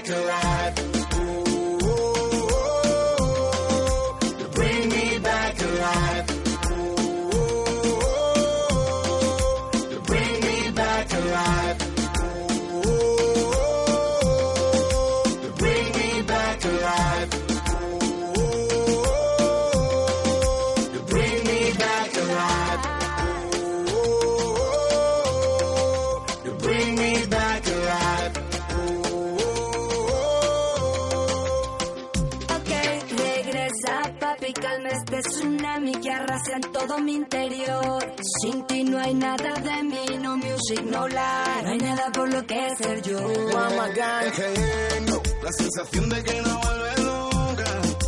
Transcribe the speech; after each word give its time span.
back 0.00 0.10
around. 0.10 0.49
No. 40.90 41.08
No 41.08 41.70
hay 41.70 41.78
nada 41.78 42.10
por 42.12 42.32
lo 42.32 42.46
que 42.46 42.76
ser 42.76 43.02
yo. 43.02 43.20
Mama 43.52 43.88
cayendo, 43.94 45.22
la 45.42 45.52
sensación 45.52 46.08
de 46.08 46.22
que 46.24 46.42
no 46.42 46.58
vuelve 46.58 46.92
nunca. 47.02 47.64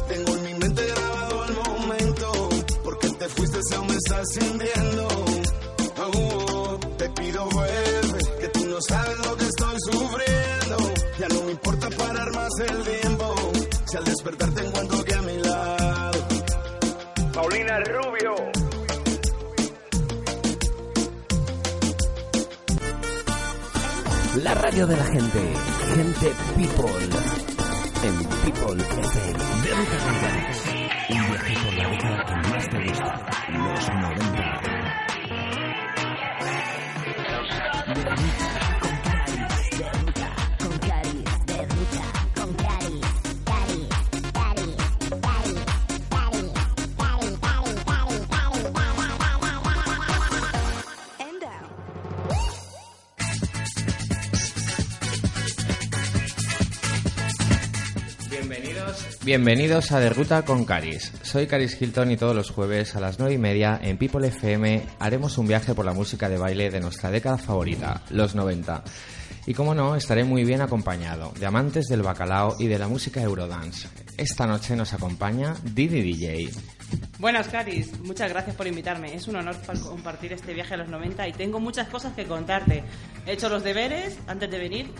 Tengo 0.09 0.37
en 0.37 0.43
mi 0.43 0.55
mente 0.55 0.87
grabado 0.87 1.45
el 1.45 1.55
momento, 1.55 2.49
porque 2.85 3.09
te 3.11 3.29
fuiste 3.29 3.59
se 3.69 3.75
aún 3.77 3.87
me 3.87 3.95
está 3.95 4.23
sintiendo. 4.25 5.09
Oh, 6.05 6.79
te 6.99 7.09
pido 7.11 7.45
vuelve, 7.51 8.19
que 8.41 8.49
tú 8.49 8.67
no 8.67 8.81
sabes 8.81 9.19
lo 9.19 9.37
que 9.37 9.45
estoy 9.45 9.77
sufriendo. 9.91 10.93
Ya 11.19 11.29
no 11.29 11.43
me 11.45 11.53
importa 11.53 11.89
parar 11.91 12.33
más 12.35 12.51
el 12.59 12.83
tiempo, 12.83 13.35
si 13.87 13.97
al 13.97 14.05
despertar 14.05 14.51
te 14.55 14.67
encuentro 14.67 15.02
Radio 24.55 24.87
de 24.87 24.97
la 24.97 25.05
gente. 25.05 25.41
Gente 25.95 26.33
People. 26.57 27.09
En 28.05 28.25
People 28.45 28.83
FM. 28.83 29.39
De 29.63 29.71
Ruta 29.75 30.62
Bienvenidos, 59.25 59.93
a 59.93 60.01
De 60.01 60.11
Ruta 60.11 60.43
con 60.45 60.65
Caris. 60.65 61.13
Soy 61.23 61.47
Caris 61.47 61.81
Hilton 61.81 62.11
y 62.11 62.17
todos 62.17 62.35
los 62.35 62.51
jueves 62.51 62.97
a 62.97 63.01
las 63.01 63.21
9 63.21 63.35
y 63.35 63.39
media 63.39 63.79
en 63.81 63.97
People 63.97 64.27
FM 64.27 64.83
haremos 64.99 65.39
un 65.39 65.47
viaje 65.47 65.75
por 65.75 65.85
la 65.85 65.93
música 65.93 66.29
de 66.29 66.39
baile 66.39 66.71
de 66.71 66.81
nuestra 66.81 67.11
década 67.11 67.39
favorita, 67.39 68.03
los 68.11 68.35
90. 68.35 68.83
Y 69.47 69.55
como 69.55 69.75
no, 69.75 69.95
estaré 69.95 70.25
muy 70.25 70.45
bien 70.45 70.61
acompañado 70.61 71.33
de 71.39 71.47
amantes 71.47 71.87
del 71.87 72.03
bacalao 72.03 72.57
y 72.59 72.67
de 72.67 72.79
la 72.79 72.89
música 72.89 73.23
Eurodance. 73.23 73.89
Esta 74.17 74.47
noche 74.47 74.75
nos 74.75 74.93
acompaña 74.93 75.55
Didi 75.63 76.03
DJ. 76.03 76.51
Buenas, 77.19 77.47
Caris. 77.49 77.99
Muchas 78.01 78.29
gracias 78.29 78.57
por 78.57 78.67
invitarme. 78.67 79.15
Es 79.15 79.29
un 79.29 79.37
honor 79.37 79.57
pa- 79.59 79.75
compartir 79.75 80.33
este 80.33 80.53
viaje 80.53 80.75
a 80.75 80.79
los 80.79 80.89
90 80.89 81.29
y 81.29 81.33
tengo 81.33 81.61
muchas 81.61 81.89
cosas 81.89 82.13
que 82.15 82.25
contarte. 82.25 82.83
He 83.27 83.33
hecho 83.33 83.49
los 83.49 83.63
deberes 83.63 84.19
antes 84.27 84.51
de 84.51 84.59
venir 84.59 84.91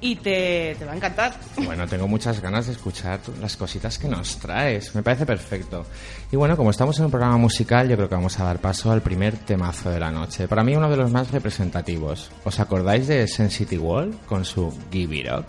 y 0.00 0.16
te, 0.16 0.74
te 0.78 0.84
va 0.84 0.92
a 0.92 0.96
encantar. 0.96 1.34
Bueno, 1.56 1.86
tengo 1.86 2.08
muchas 2.08 2.40
ganas 2.40 2.66
de 2.66 2.72
escuchar 2.72 3.20
las 3.40 3.56
cositas 3.56 3.98
que 3.98 4.08
nos 4.08 4.38
traes. 4.38 4.94
Me 4.94 5.02
parece 5.02 5.26
perfecto. 5.26 5.86
Y 6.32 6.36
bueno, 6.36 6.56
como 6.56 6.70
estamos 6.70 6.98
en 6.98 7.06
un 7.06 7.10
programa 7.10 7.36
musical, 7.36 7.88
yo 7.88 7.96
creo 7.96 8.08
que 8.08 8.14
vamos 8.14 8.38
a 8.40 8.44
dar 8.44 8.58
paso 8.58 8.90
al 8.90 9.02
primer 9.02 9.36
temazo 9.36 9.90
de 9.90 10.00
la 10.00 10.10
noche. 10.10 10.48
Para 10.48 10.64
mí 10.64 10.74
uno 10.74 10.90
de 10.90 10.96
los 10.96 11.10
más 11.10 11.30
representativos. 11.30 12.30
¿Os 12.44 12.60
acordáis 12.60 13.06
de 13.06 13.26
Sensity 13.28 13.78
Wall 13.78 14.16
con 14.26 14.44
su 14.44 14.72
Give 14.90 15.16
It 15.16 15.26
Up? 15.30 15.46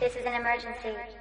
This 0.00 0.14
is 0.14 0.26
an 0.26 0.34
emergency. 0.34 1.17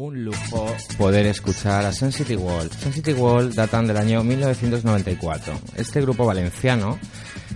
Un 0.00 0.24
lujo 0.24 0.66
poder 0.96 1.26
escuchar 1.26 1.84
a 1.84 1.92
Sensitive 1.92 2.40
Wall. 2.40 2.70
Sensitive 2.70 3.20
Wall 3.20 3.52
datan 3.52 3.88
del 3.88 3.96
año 3.96 4.22
1994. 4.22 5.60
Este 5.74 6.00
grupo 6.00 6.24
valenciano, 6.24 7.00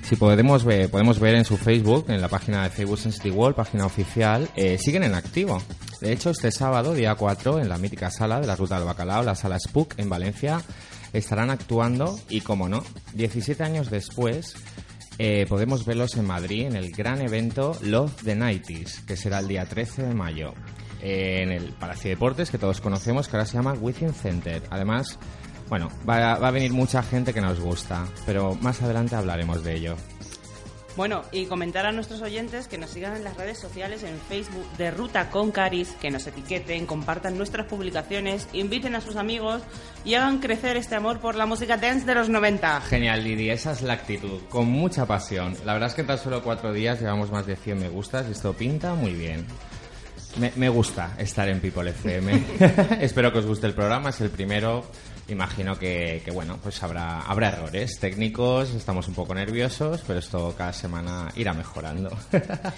si 0.02 0.16
podemos 0.16 0.64
ver, 0.64 0.90
podemos 0.90 1.20
ver 1.20 1.36
en 1.36 1.44
su 1.44 1.56
Facebook, 1.56 2.06
en 2.08 2.20
la 2.20 2.28
página 2.28 2.64
de 2.64 2.70
Facebook 2.70 2.98
Sensitive 2.98 3.36
Wall, 3.36 3.54
página 3.54 3.86
oficial, 3.86 4.48
eh, 4.56 4.76
siguen 4.76 5.04
en 5.04 5.14
activo. 5.14 5.62
De 6.00 6.12
hecho, 6.12 6.30
este 6.30 6.50
sábado, 6.50 6.94
día 6.94 7.14
4, 7.14 7.60
en 7.60 7.69
la 7.69 7.78
mítica 7.78 8.10
sala 8.10 8.40
de 8.40 8.48
la 8.48 8.56
Ruta 8.56 8.74
del 8.74 8.86
Bacalao, 8.86 9.22
la 9.22 9.36
sala 9.36 9.56
Spook 9.60 9.94
en 9.98 10.08
Valencia, 10.08 10.60
estarán 11.12 11.50
actuando 11.50 12.19
y, 12.28 12.40
como 12.40 12.69
no, 12.69 12.82
17 13.14 13.62
años 13.62 13.88
después, 13.88 14.56
eh, 15.19 15.47
podemos 15.49 15.85
verlos 15.85 16.17
en 16.17 16.26
Madrid 16.26 16.67
en 16.67 16.76
el 16.76 16.91
gran 16.93 17.20
evento 17.20 17.76
Love 17.82 18.25
the 18.25 18.35
Nighties, 18.35 19.00
que 19.00 19.17
será 19.17 19.38
el 19.38 19.49
día 19.49 19.67
13 19.67 20.06
de 20.06 20.14
mayo, 20.14 20.55
eh, 21.01 21.43
en 21.43 21.53
el 21.53 21.72
Palacio 21.75 22.05
de 22.05 22.10
Deportes, 22.10 22.51
que 22.51 22.58
todos 22.58 22.81
conocemos, 22.81 23.29
que 23.29 23.36
ahora 23.36 23.46
se 23.46 23.55
llama 23.55 23.75
Within 23.75 24.15
Center. 24.15 24.63
Además, 24.70 25.19
bueno, 25.69 25.89
va, 26.08 26.39
va 26.39 26.48
a 26.48 26.51
venir 26.51 26.72
mucha 26.72 27.03
gente 27.03 27.32
que 27.32 27.41
nos 27.41 27.60
gusta, 27.60 28.06
pero 28.27 28.55
más 28.56 28.82
adelante 28.82 29.17
hablaremos 29.17 29.63
de 29.63 29.77
ello. 29.77 29.96
Bueno, 30.94 31.22
y 31.32 31.46
comentar 31.46 31.87
a 31.87 31.93
nuestros 31.93 32.20
oyentes 32.20 32.69
que 32.69 32.77
nos 32.77 32.91
sigan 32.91 33.17
en 33.17 33.25
las 33.25 33.37
redes 33.39 33.58
sociales, 33.58 34.03
en 34.03 34.19
Facebook 34.29 34.67
de 34.77 34.91
Ruta 34.91 35.31
con 35.31 35.51
Caris, 35.51 35.96
que 36.01 36.11
nos 36.11 36.27
etiqueten, 36.27 36.84
compartan 36.84 37.39
nuestras 37.39 37.67
publicaciones, 37.67 38.46
inviten 38.53 38.94
a 38.94 39.01
sus 39.01 39.17
amigos 39.17 39.63
y 40.05 40.15
hagan 40.15 40.39
crecer 40.39 40.77
este 40.77 40.94
amor 40.94 41.19
por 41.20 41.34
la 41.34 41.46
música 41.46 41.79
dance 41.79 42.05
de 42.05 42.15
los 42.15 42.29
90. 42.29 42.82
Genial, 42.82 43.25
Lidia, 43.25 43.55
esa 43.55 43.72
es 43.72 43.81
la 43.81 43.94
actitud, 43.94 44.43
con 44.51 44.69
mucha 44.69 45.06
pasión. 45.06 45.56
La 45.65 45.72
verdad 45.72 45.89
es 45.89 45.94
que 45.94 46.03
en 46.03 46.08
tan 46.08 46.19
solo 46.19 46.43
cuatro 46.43 46.75
días 46.75 47.01
llevamos 47.01 47.31
más 47.31 47.46
de 47.46 47.56
100 47.56 47.79
me 47.79 47.89
gustas 47.89 48.27
y 48.29 48.32
esto 48.32 48.53
pinta 48.53 48.94
muy 48.94 49.15
bien. 49.15 49.46
Me, 50.39 50.53
me 50.56 50.69
gusta 50.69 51.15
estar 51.19 51.49
en 51.49 51.61
People 51.61 51.89
FM. 51.89 52.44
Espero 53.01 53.32
que 53.32 53.39
os 53.39 53.46
guste 53.46 53.67
el 53.67 53.75
programa, 53.75 54.11
es 54.11 54.20
el 54.20 54.31
primero. 54.31 54.84
Imagino 55.29 55.79
que, 55.79 56.20
que, 56.24 56.31
bueno, 56.31 56.58
pues 56.62 56.82
habrá, 56.82 57.20
habrá 57.20 57.48
errores 57.50 57.98
técnicos, 58.00 58.70
estamos 58.74 59.06
un 59.08 59.14
poco 59.14 59.34
nerviosos, 59.34 60.02
pero 60.06 60.19
esto 60.19 60.55
cada 60.58 60.72
semana 60.72 61.31
irá 61.36 61.52
mejorando. 61.55 62.10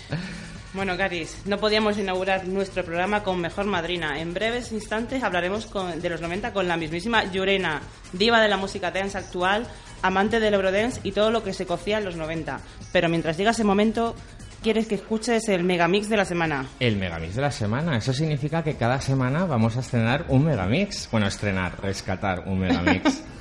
Bueno, 0.73 0.97
Caris, 0.97 1.37
no 1.45 1.59
podíamos 1.59 1.97
inaugurar 1.99 2.49
nuestro 2.49 2.85
programa 2.85 3.23
con 3.23 3.41
mejor 3.41 3.65
madrina. 3.65 4.19
En 4.21 4.35
breves 4.35 4.73
instantes 4.73 5.23
hablaremos 5.23 5.67
con- 5.67 6.01
de 6.03 6.09
los 6.11 6.21
90 6.21 6.53
con 6.53 6.67
la 6.67 6.77
mismísima 6.77 7.23
Yurena, 7.31 7.81
diva 8.13 8.41
de 8.41 8.49
la 8.49 8.57
música 8.57 8.91
dance 8.91 9.17
actual, 9.17 9.69
amante 10.03 10.41
del 10.41 10.55
Eurodance 10.55 10.99
y 11.05 11.13
todo 11.13 11.31
lo 11.31 11.45
que 11.45 11.53
se 11.53 11.65
cocía 11.65 11.99
en 11.99 12.05
los 12.05 12.17
90. 12.17 12.59
Pero 12.91 13.09
mientras 13.09 13.37
llega 13.37 13.53
ese 13.53 13.63
momento, 13.63 14.17
quieres 14.65 14.87
que 14.87 14.95
escuches 14.95 15.47
el 15.51 15.63
megamix 15.63 16.09
de 16.09 16.17
la 16.17 16.25
semana. 16.25 16.67
El 16.81 16.97
megamix 16.97 17.35
de 17.35 17.43
la 17.43 17.51
semana, 17.51 17.99
eso 17.99 18.15
significa 18.15 18.65
que 18.65 18.77
cada 18.77 18.99
semana 18.99 19.45
vamos 19.45 19.77
a 19.77 19.81
estrenar 19.81 20.25
un 20.29 20.43
megamix. 20.47 21.07
Bueno, 21.13 21.27
estrenar, 21.27 21.81
rescatar 21.83 22.45
un 22.47 22.59
megamix. 22.59 23.23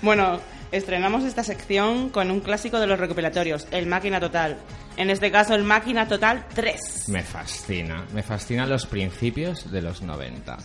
Bueno, 0.00 0.40
estrenamos 0.72 1.22
esta 1.24 1.44
sección 1.44 2.08
con 2.08 2.30
un 2.30 2.40
clásico 2.40 2.80
de 2.80 2.86
los 2.86 2.98
recopilatorios, 2.98 3.68
el 3.72 3.86
Máquina 3.86 4.18
Total. 4.18 4.56
En 4.96 5.10
este 5.10 5.30
caso, 5.30 5.54
el 5.54 5.64
Máquina 5.64 6.08
Total 6.08 6.46
3. 6.54 7.08
me 7.08 7.22
fascina, 7.22 8.06
me 8.14 8.22
fascinan 8.22 8.70
los 8.70 8.86
principios 8.86 9.70
de 9.70 9.82
los 9.82 10.00
90. 10.00 10.56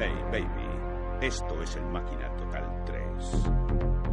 Hey, 0.00 0.14
baby. 0.32 1.26
Esto 1.26 1.62
es 1.62 1.76
el 1.76 1.84
Máquina 1.84 2.34
Total 2.34 2.84
3. 2.86 4.09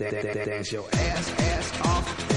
Dance 0.00 0.72
your 0.72 0.88
ass, 0.94 1.30
ass 1.40 1.80
off. 1.82 2.29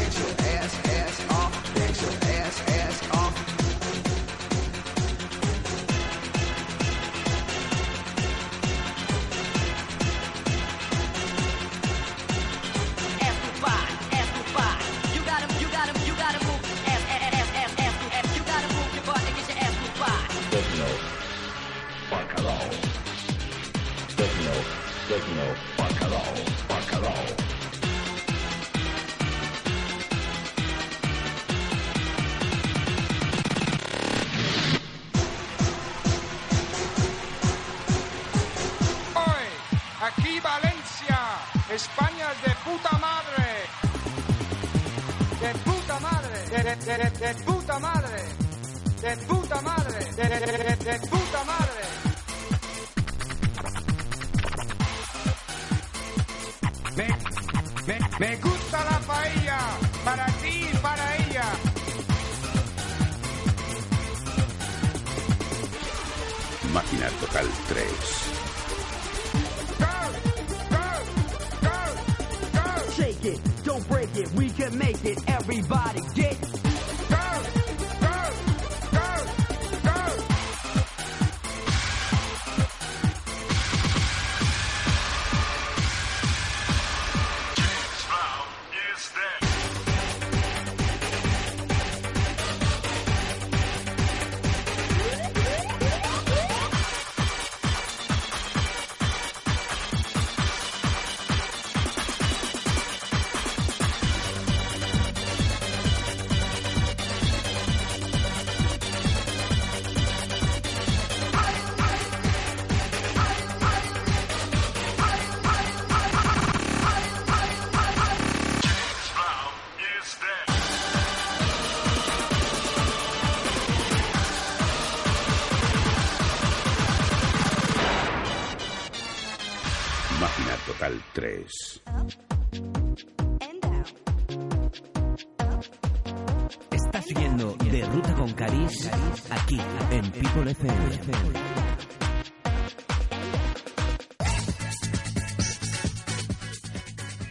People 140.23 140.49
FM. 140.49 140.73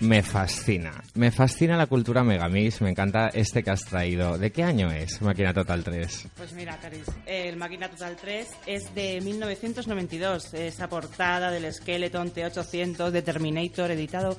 Me 0.01 0.23
fascina. 0.23 0.93
Me 1.15 1.31
fascina 1.31 1.79
la 1.79 1.87
cultura 1.87 2.23
Megamix. 2.23 2.83
Me 2.83 2.91
encanta 2.91 3.29
este 3.29 3.63
que 3.63 3.71
has 3.71 3.87
traído. 3.87 4.37
¿De 4.37 4.53
qué 4.53 4.63
año 4.63 4.91
es 4.91 5.23
Máquina 5.23 5.55
Total 5.55 5.83
3? 5.83 6.29
Pues 6.37 6.53
mira, 6.53 6.77
Caris, 6.83 7.07
el 7.25 7.57
Máquina 7.57 7.89
Total 7.89 8.15
3 8.21 8.49
es 8.67 8.95
de 8.95 9.23
1992. 9.23 10.53
Esa 10.53 10.89
portada 10.91 11.51
del 11.51 11.73
Skeleton 11.73 12.35
T800 12.35 13.11
de 13.11 13.23
Terminator 13.23 13.91
editado 13.91 14.37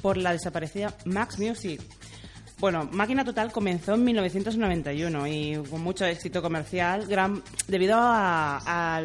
por 0.00 0.16
la 0.16 0.32
desaparecida 0.32 0.96
Max 1.04 1.38
Music. 1.38 1.80
Bueno, 2.62 2.88
Máquina 2.92 3.24
Total 3.24 3.50
comenzó 3.50 3.94
en 3.94 4.04
1991 4.04 5.26
y 5.26 5.56
con 5.68 5.80
mucho 5.82 6.04
éxito 6.06 6.40
comercial 6.40 7.08
debido 7.66 7.96
a, 7.98 9.02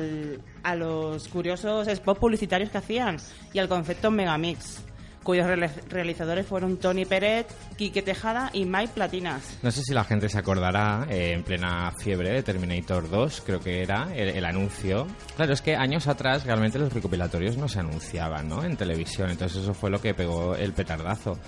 los 0.76 1.28
curiosos 1.28 1.88
spots 1.88 2.20
publicitarios 2.20 2.70
que 2.70 2.78
hacían 2.78 3.18
y 3.54 3.58
al 3.58 3.68
concepto 3.68 4.12
Megamix, 4.12 4.84
cuyos 5.24 5.48
reali- 5.48 5.72
realizadores 5.90 6.46
fueron 6.46 6.78
Tony 6.78 7.06
Peret, 7.06 7.48
Quique 7.78 8.04
Tejada 8.04 8.52
y 8.54 8.64
Mike 8.66 8.92
Platinas. 8.94 9.58
No 9.64 9.72
sé 9.72 9.82
si 9.82 9.92
la 9.96 10.04
gente 10.04 10.30
se 10.30 10.38
acordará, 10.38 11.08
eh, 11.10 11.32
en 11.34 11.42
plena 11.44 11.92
fiebre 12.00 12.30
de 12.30 12.44
Terminator 12.44 13.10
2, 13.10 13.42
creo 13.44 13.60
que 13.60 13.82
era 13.82 14.16
el, 14.16 14.30
el 14.30 14.46
anuncio. 14.46 15.08
Claro, 15.36 15.54
es 15.54 15.64
que 15.64 15.76
años 15.76 16.08
atrás 16.08 16.44
realmente 16.46 16.78
los 16.78 16.94
recopilatorios 16.94 17.58
no 17.58 17.68
se 17.68 17.80
anunciaban 17.80 18.48
¿no? 18.50 18.64
en 18.64 18.78
televisión, 18.78 19.32
entonces 19.32 19.64
eso 19.64 19.74
fue 19.74 19.90
lo 19.90 20.00
que 20.00 20.14
pegó 20.14 20.56
el 20.56 20.74
petardazo. 20.74 21.40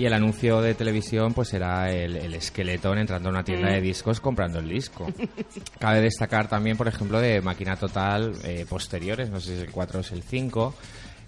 Y 0.00 0.06
el 0.06 0.14
anuncio 0.14 0.62
de 0.62 0.72
televisión 0.72 1.34
pues 1.34 1.52
era 1.52 1.90
el, 1.90 2.16
el 2.16 2.32
esqueletón 2.32 2.96
entrando 2.96 3.28
a 3.28 3.32
una 3.32 3.44
tienda 3.44 3.70
de 3.70 3.82
discos 3.82 4.18
comprando 4.18 4.58
el 4.58 4.66
disco. 4.66 5.06
Cabe 5.78 6.00
destacar 6.00 6.48
también, 6.48 6.78
por 6.78 6.88
ejemplo, 6.88 7.20
de 7.20 7.42
Máquina 7.42 7.76
Total 7.76 8.32
eh, 8.44 8.64
posteriores, 8.66 9.28
no 9.28 9.40
sé 9.40 9.48
si 9.48 9.52
es 9.56 9.60
el 9.64 9.70
4 9.70 9.98
o 9.98 10.00
es 10.00 10.12
el 10.12 10.22
5, 10.22 10.74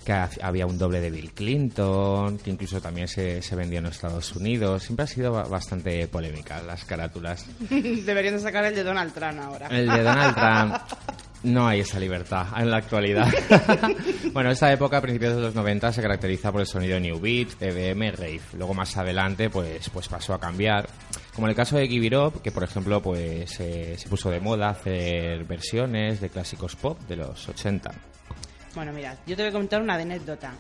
que 0.03 0.13
ha- 0.13 0.29
había 0.43 0.67
un 0.67 0.79
doble 0.79 1.01
de 1.01 1.11
Bill 1.11 1.33
Clinton, 1.33 2.39
que 2.39 2.51
incluso 2.51 2.81
también 2.81 3.09
se, 3.09 3.41
se 3.43 3.57
vendió 3.57 3.79
en 3.79 3.87
Estados 3.87 4.35
Unidos. 4.37 4.83
Siempre 4.83 5.05
ha 5.05 5.07
sido 5.07 5.33
ba- 5.33 5.45
bastante 5.45 6.07
polémica 6.09 6.63
las 6.63 6.85
carátulas. 6.85 7.47
Deberían 7.71 8.35
de 8.37 8.41
sacar 8.41 8.65
el 8.65 8.75
de 8.75 8.85
Donald 8.85 9.13
Trump 9.13 9.39
ahora. 9.41 9.69
El 9.69 9.89
de 9.89 10.03
Donald 10.03 10.35
Trump. 10.35 10.77
No 11.45 11.67
hay 11.67 11.81
esa 11.81 11.99
libertad 11.99 12.47
en 12.57 12.71
la 12.71 12.77
actualidad. 12.77 13.27
bueno, 14.33 14.53
esta 14.53 14.73
época, 14.73 14.99
a 14.99 15.01
principios 15.01 15.35
de 15.35 15.41
los 15.43 15.57
90, 15.57 15.93
se 15.93 16.01
caracteriza 16.01 16.53
por 16.53 16.61
el 16.61 16.69
sonido 16.69 17.01
New 17.01 17.19
Beat, 17.19 17.61
EBM, 17.61 18.13
Rave. 18.13 18.41
Luego 18.57 18.75
más 18.75 18.97
adelante, 18.97 19.51
pues, 19.51 19.89
pues 19.91 20.07
pasó 20.07 20.35
a 20.35 20.39
cambiar. 20.39 20.89
Como 21.35 21.49
en 21.49 21.51
el 21.51 21.57
caso 21.57 21.77
de 21.77 21.89
Give 21.89 22.07
It 22.07 22.15
Up, 22.15 22.43
que 22.43 22.53
por 22.53 22.63
ejemplo, 22.63 23.03
pues 23.03 23.59
eh, 23.59 23.97
se 23.99 24.09
puso 24.09 24.31
de 24.31 24.39
moda 24.39 24.69
hacer 24.71 25.43
versiones 25.45 26.21
de 26.21 26.29
clásicos 26.29 26.77
pop 26.77 26.97
de 27.09 27.17
los 27.17 27.49
80. 27.49 27.91
Bueno, 28.75 28.93
mira, 28.93 29.17
yo 29.27 29.37
te 29.37 29.43
voy 29.43 29.51
a 29.51 29.53
contar 29.53 29.83
una 29.83 29.95
anécdota. 29.95 30.53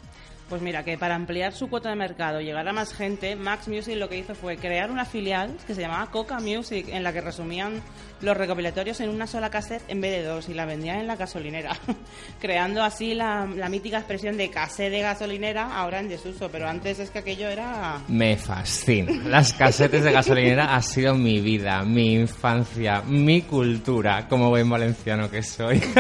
Pues 0.53 0.61
mira, 0.61 0.85
que 0.85 0.99
para 0.99 1.15
ampliar 1.15 1.55
su 1.55 1.71
cuota 1.71 1.89
de 1.89 1.97
mercado 1.97 2.39
y 2.39 2.45
llegar 2.45 2.69
a 2.69 2.75
más 2.75 2.93
gente, 2.93 3.37
Max 3.37 3.69
Music 3.69 3.97
lo 3.97 4.11
que 4.11 4.19
hizo 4.19 4.35
fue 4.35 4.59
crear 4.59 4.91
una 4.91 5.07
filial 5.07 5.57
que 5.67 5.75
se 5.75 5.81
llamaba 5.81 6.11
Coca 6.11 6.41
Music, 6.41 6.89
en 6.91 7.03
la 7.03 7.11
que 7.11 7.23
resumían 7.23 7.81
los 8.21 8.37
recopilatorios 8.37 9.01
en 9.01 9.09
una 9.09 9.27
sola 9.27 9.49
cassette 9.49 9.83
en 9.89 10.03
vez 10.03 10.13
de 10.13 10.25
dos 10.25 10.51
y 10.51 10.55
la 10.55 10.67
vendían 10.67 10.99
en 10.99 11.07
la 11.07 11.17
gasolinera, 11.17 11.75
creando 12.39 12.83
así 12.83 13.15
la, 13.15 13.47
la 13.47 13.71
mítica 13.71 13.97
expresión 13.97 14.37
de 14.37 14.51
cassette 14.51 14.93
de 14.93 15.01
gasolinera, 15.01 15.75
ahora 15.75 16.01
en 16.01 16.11
desuso, 16.11 16.51
pero 16.51 16.69
antes 16.69 16.99
es 16.99 17.11
que 17.11 17.21
aquello 17.21 17.49
era... 17.49 18.03
Me 18.09 18.37
fascina. 18.37 19.11
Las 19.25 19.55
casetes 19.55 20.05
de 20.05 20.13
gasolinera 20.13 20.75
ha 20.75 20.83
sido 20.83 21.15
mi 21.15 21.41
vida, 21.41 21.83
mi 21.83 22.13
infancia, 22.13 23.01
mi 23.01 23.41
cultura, 23.41 24.29
como 24.29 24.51
buen 24.51 24.69
valenciano 24.69 25.31
que 25.31 25.43
soy. 25.43 25.83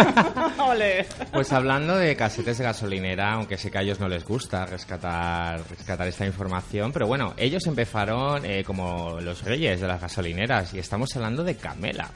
Pues 1.32 1.52
hablando 1.52 1.96
de 1.96 2.16
casetes 2.16 2.56
de 2.56 2.64
gasolinera, 2.64 3.32
aunque 3.34 3.58
sé 3.58 3.70
que 3.70 3.78
a 3.78 3.82
ellos 3.82 4.00
no 4.00 4.08
les 4.08 4.24
gusta 4.24 4.41
rescatar, 4.50 5.62
rescatar 5.68 6.08
esta 6.08 6.26
información, 6.26 6.92
pero 6.92 7.06
bueno, 7.06 7.34
ellos 7.36 7.66
empezaron 7.66 8.44
eh, 8.44 8.64
como 8.64 9.20
los 9.20 9.42
reyes 9.42 9.80
de 9.80 9.88
las 9.88 10.00
gasolineras 10.00 10.74
y 10.74 10.78
estamos 10.78 11.14
hablando 11.16 11.44
de 11.44 11.56
Camela. 11.56 12.10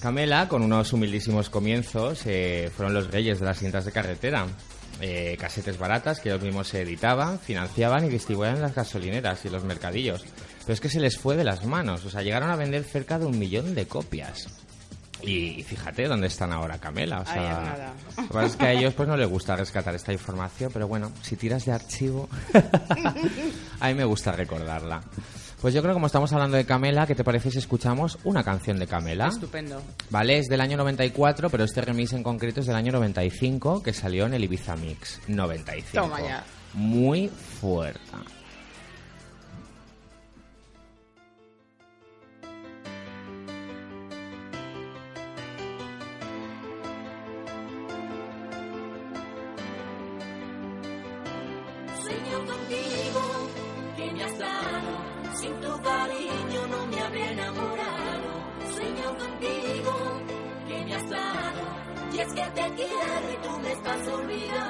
Camela, 0.00 0.48
con 0.48 0.62
unos 0.62 0.92
humildísimos 0.92 1.50
comienzos, 1.50 2.22
eh, 2.26 2.70
fueron 2.74 2.94
los 2.94 3.10
reyes 3.10 3.38
de 3.40 3.46
las 3.46 3.58
cintas 3.58 3.84
de 3.84 3.92
carretera. 3.92 4.46
Eh, 5.02 5.36
casetes 5.40 5.78
baratas 5.78 6.20
que 6.20 6.28
ellos 6.28 6.42
mismos 6.42 6.68
se 6.68 6.82
editaban, 6.82 7.38
financiaban 7.38 8.04
y 8.04 8.08
distribuían 8.08 8.60
las 8.60 8.74
gasolineras 8.74 9.44
y 9.44 9.48
los 9.48 9.64
mercadillos. 9.64 10.24
Pero 10.60 10.74
es 10.74 10.80
que 10.80 10.90
se 10.90 11.00
les 11.00 11.18
fue 11.18 11.36
de 11.36 11.44
las 11.44 11.64
manos, 11.64 12.04
o 12.04 12.10
sea, 12.10 12.22
llegaron 12.22 12.50
a 12.50 12.56
vender 12.56 12.84
cerca 12.84 13.18
de 13.18 13.26
un 13.26 13.38
millón 13.38 13.74
de 13.74 13.86
copias. 13.86 14.48
Y 15.22 15.62
fíjate 15.62 16.08
dónde 16.08 16.26
están 16.26 16.52
ahora 16.52 16.78
Camela. 16.78 17.20
O 17.20 17.24
sea, 17.26 17.36
nada. 17.36 17.92
Lo 18.32 18.40
que 18.40 18.46
es 18.46 18.56
que 18.56 18.64
a 18.66 18.72
ellos 18.72 18.94
pues 18.94 19.08
no 19.08 19.16
les 19.16 19.28
gusta 19.28 19.56
rescatar 19.56 19.94
esta 19.94 20.12
información, 20.12 20.70
pero 20.72 20.88
bueno, 20.88 21.12
si 21.22 21.36
tiras 21.36 21.64
de 21.64 21.72
archivo, 21.72 22.28
a 23.80 23.88
mí 23.88 23.94
me 23.94 24.04
gusta 24.04 24.32
recordarla. 24.32 25.02
Pues 25.60 25.74
yo 25.74 25.82
creo 25.82 25.92
que 25.92 25.96
como 25.96 26.06
estamos 26.06 26.32
hablando 26.32 26.56
de 26.56 26.64
Camela, 26.64 27.06
¿qué 27.06 27.14
te 27.14 27.22
parece 27.22 27.50
si 27.50 27.58
escuchamos 27.58 28.18
una 28.24 28.42
canción 28.42 28.78
de 28.78 28.86
Camela? 28.86 29.28
Estupendo. 29.28 29.82
Vale, 30.08 30.38
es 30.38 30.46
del 30.46 30.62
año 30.62 30.78
94, 30.78 31.50
pero 31.50 31.64
este 31.64 31.82
remix 31.82 32.14
en 32.14 32.22
concreto 32.22 32.60
es 32.60 32.66
del 32.66 32.76
año 32.76 32.92
95, 32.92 33.82
que 33.82 33.92
salió 33.92 34.24
en 34.24 34.34
el 34.34 34.44
Ibiza 34.44 34.74
Mix 34.76 35.20
95. 35.28 36.02
Toma 36.02 36.22
ya. 36.22 36.42
Muy 36.72 37.28
fuerte. 37.28 38.00
Tú 64.10 64.24
me 64.24 64.69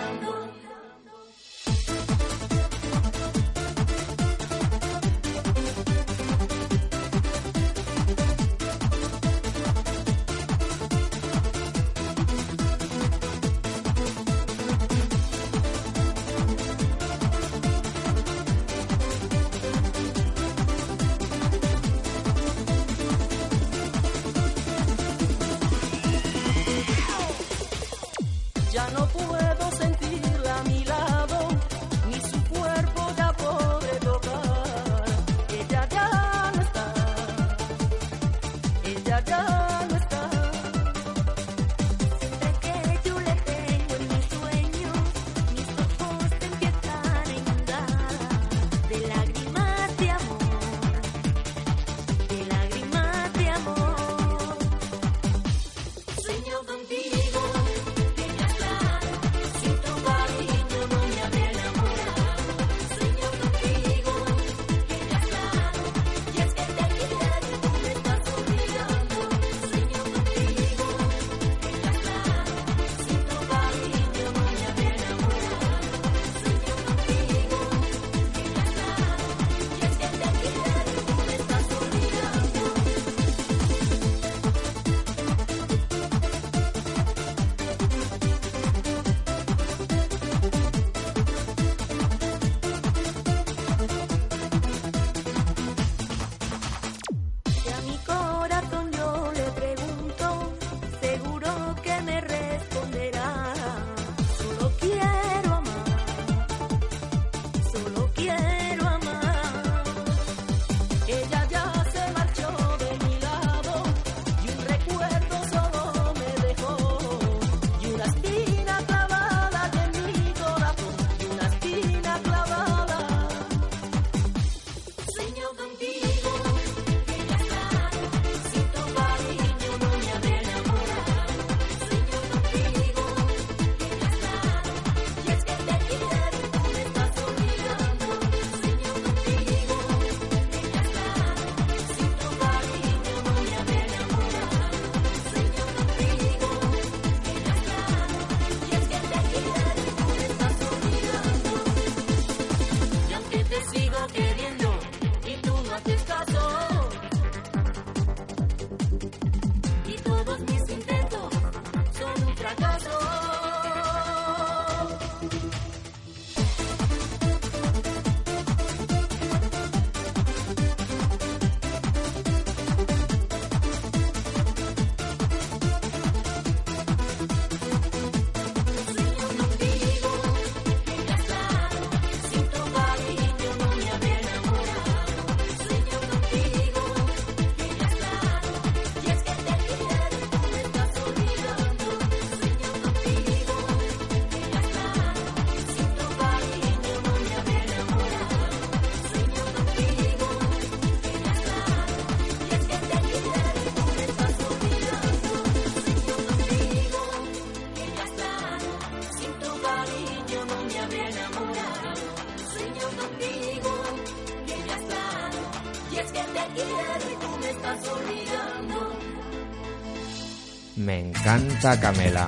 Me 221.60 221.66
encanta 221.66 221.92
Camela. 221.92 222.26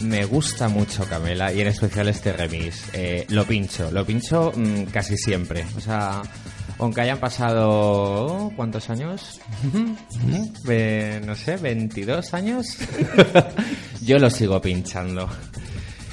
Me 0.00 0.24
gusta 0.24 0.68
mucho 0.68 1.04
Camela 1.04 1.52
y 1.52 1.60
en 1.60 1.68
especial 1.68 2.08
este 2.08 2.32
remix. 2.32 2.82
Eh, 2.92 3.24
lo 3.28 3.44
pincho, 3.44 3.88
lo 3.92 4.04
pincho 4.04 4.50
mm, 4.52 4.86
casi 4.86 5.16
siempre. 5.16 5.64
O 5.76 5.80
sea, 5.80 6.22
aunque 6.78 7.02
hayan 7.02 7.18
pasado... 7.18 8.50
¿Cuántos 8.56 8.90
años? 8.90 9.40
No 11.24 11.34
sé, 11.36 11.56
22 11.56 12.34
años. 12.34 12.76
yo 14.02 14.18
lo 14.18 14.28
sigo 14.28 14.60
pinchando. 14.60 15.28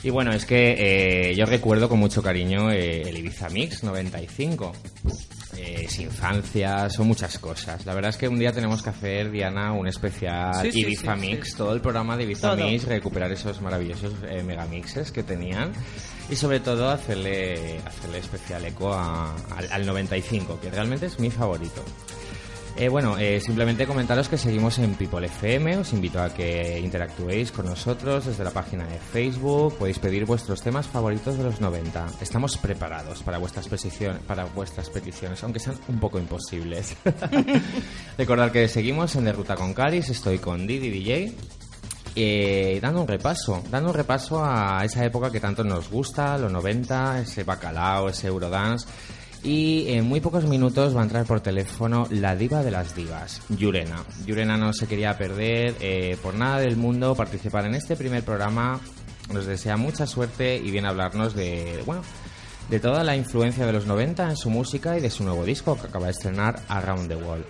Y 0.04 0.12
bueno, 0.12 0.32
es 0.32 0.46
que 0.46 1.30
eh, 1.32 1.36
yo 1.36 1.48
recuerdo 1.48 1.90
con 1.90 1.98
mucho 1.98 2.22
cariño 2.22 2.72
eh, 2.72 3.02
el 3.02 3.18
Ibiza 3.18 3.50
Mix 3.50 3.84
95. 3.84 4.72
Eh, 6.00 6.06
es 6.06 6.12
infancia, 6.12 6.90
son 6.90 7.08
muchas 7.08 7.38
cosas. 7.40 7.86
La 7.86 7.94
verdad 7.94 8.10
es 8.10 8.18
que 8.18 8.28
un 8.28 8.40
día 8.40 8.52
tenemos 8.52 8.82
que 8.82 8.90
hacer, 8.90 9.32
Diana, 9.32 9.74
un 9.74 9.88
especial 9.88 10.54
Sí, 10.62 10.72
sí, 10.72 10.80
Ibiza 10.82 11.16
sí, 11.16 11.22
Mix, 11.22 11.56
todo 11.56 11.74
el 11.74 11.82
programa 11.82 12.16
de 12.18 12.24
Ibiza 12.24 12.56
Todo. 12.56 12.66
Mix, 12.68 12.86
recuperar 12.86 13.32
esos 13.32 13.62
maravillosos 13.62 14.14
eh, 14.30 14.44
megamixes 14.44 15.12
que 15.12 15.24
tenían 15.24 15.72
y 16.30 16.36
sobre 16.36 16.60
todo 16.60 16.90
hacerle, 16.90 17.80
hacerle 17.86 18.20
especial 18.20 18.64
eco 18.66 18.94
a- 18.94 19.36
al, 19.56 19.72
al 19.72 19.86
95, 19.86 20.60
que 20.62 20.70
realmente 20.72 21.08
es 21.08 21.20
mi 21.20 21.30
favorito. 21.30 21.84
Eh, 22.78 22.90
bueno, 22.90 23.16
eh, 23.20 23.40
simplemente 23.42 23.86
comentaros 23.86 24.28
que 24.28 24.38
seguimos 24.38 24.80
en 24.80 24.96
People 24.96 25.24
FM. 25.28 25.78
Os 25.78 25.94
invito 25.94 26.20
a 26.20 26.34
que 26.34 26.80
interactuéis 26.80 27.52
con 27.52 27.68
nosotros 27.68 28.26
desde 28.26 28.44
la 28.44 28.50
página 28.50 28.86
de 28.88 28.98
Facebook. 28.98 29.78
Podéis 29.78 30.00
pedir 30.00 30.26
vuestros 30.26 30.62
temas 30.64 30.88
favoritos 30.88 31.38
de 31.38 31.44
los 31.44 31.62
90. 31.62 32.08
Estamos 32.22 32.58
preparados 32.58 33.22
para 33.22 33.38
vuestras, 33.38 33.68
petición- 33.70 34.18
para 34.26 34.46
vuestras 34.46 34.90
peticiones, 34.90 35.44
aunque 35.44 35.60
sean 35.60 35.76
un 35.90 36.00
poco 36.00 36.18
imposibles. 36.18 36.96
Recordad 38.18 38.52
que 38.52 38.68
seguimos 38.68 39.16
en 39.16 39.26
De 39.26 39.34
Ruta 39.34 39.56
con 39.56 39.74
Caris. 39.76 40.10
Estoy 40.10 40.40
con 40.40 40.66
Didi 40.66 40.90
DJ. 40.90 41.36
Eh, 42.16 42.80
dando 42.82 43.02
un 43.02 43.08
repaso, 43.08 43.64
dando 43.70 43.90
un 43.90 43.96
repaso 43.96 44.44
a 44.44 44.84
esa 44.84 45.06
época 45.06 45.32
que 45.32 45.40
tanto 45.40 45.64
nos 45.64 45.90
gusta, 45.90 46.38
los 46.38 46.52
90, 46.52 47.20
ese 47.22 47.44
bacalao, 47.44 48.10
ese 48.10 48.28
Eurodance. 48.28 48.88
Y 49.44 49.86
en 49.94 50.08
muy 50.08 50.20
pocos 50.20 50.46
minutos 50.46 50.96
va 50.96 51.02
a 51.02 51.04
entrar 51.04 51.26
por 51.26 51.42
teléfono 51.42 52.08
la 52.12 52.36
diva 52.36 52.62
de 52.62 52.70
las 52.70 52.96
divas, 52.96 53.42
Yurena. 53.50 54.04
Yurena 54.26 54.56
no 54.56 54.72
se 54.72 54.88
quería 54.88 55.18
perder 55.18 55.76
eh, 55.80 56.16
por 56.22 56.36
nada 56.36 56.60
del 56.60 56.78
mundo 56.78 57.16
participar 57.16 57.66
en 57.66 57.74
este 57.74 57.96
primer 57.96 58.24
programa. 58.24 58.80
Nos 59.34 59.48
desea 59.48 59.78
mucha 59.78 60.06
suerte 60.06 60.58
y 60.58 60.70
viene 60.70 60.88
a 60.88 60.92
hablarnos 60.92 61.34
de, 61.34 61.82
bueno, 61.88 62.04
de 62.70 62.80
toda 62.80 63.04
la 63.04 63.16
influencia 63.16 63.66
de 63.66 63.74
los 63.74 63.88
90 63.88 64.30
en 64.30 64.38
su 64.38 64.52
música 64.52 64.98
y 64.98 65.02
de 65.02 65.10
su 65.10 65.24
nuevo 65.24 65.44
disco 65.44 65.76
que 65.76 65.88
acaba 65.88 66.06
de 66.06 66.12
estrenar 66.12 66.60
Around 66.68 67.08
the 67.08 67.16
World. 67.16 67.46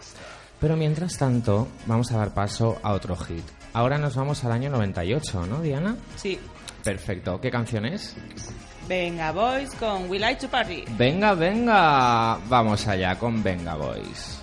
Pero 0.62 0.77
mientras 0.77 1.17
tanto, 1.17 1.67
vamos 1.88 2.12
a 2.12 2.17
dar 2.17 2.34
paso 2.34 2.80
a 2.84 2.93
otro 2.93 3.17
hit. 3.17 3.43
Ahora 3.73 3.97
nos 3.97 4.15
vamos 4.15 4.43
al 4.45 4.51
año 4.54 4.69
98, 4.69 5.45
¿no, 5.47 5.62
Diana? 5.62 5.97
Sí. 6.15 6.39
Perfecto. 6.84 7.39
¿Qué 7.41 7.51
canción 7.51 7.86
es? 7.86 8.15
Venga, 8.88 9.32
boys, 9.32 9.74
con 9.80 10.10
We 10.10 10.20
Like 10.20 10.41
to 10.41 10.48
Party. 10.48 10.86
Venga, 10.98 11.34
venga. 11.34 12.38
Vamos 12.50 12.88
allá 12.88 13.17
con 13.17 13.41
Venga 13.41 13.76
Boys. 13.76 14.40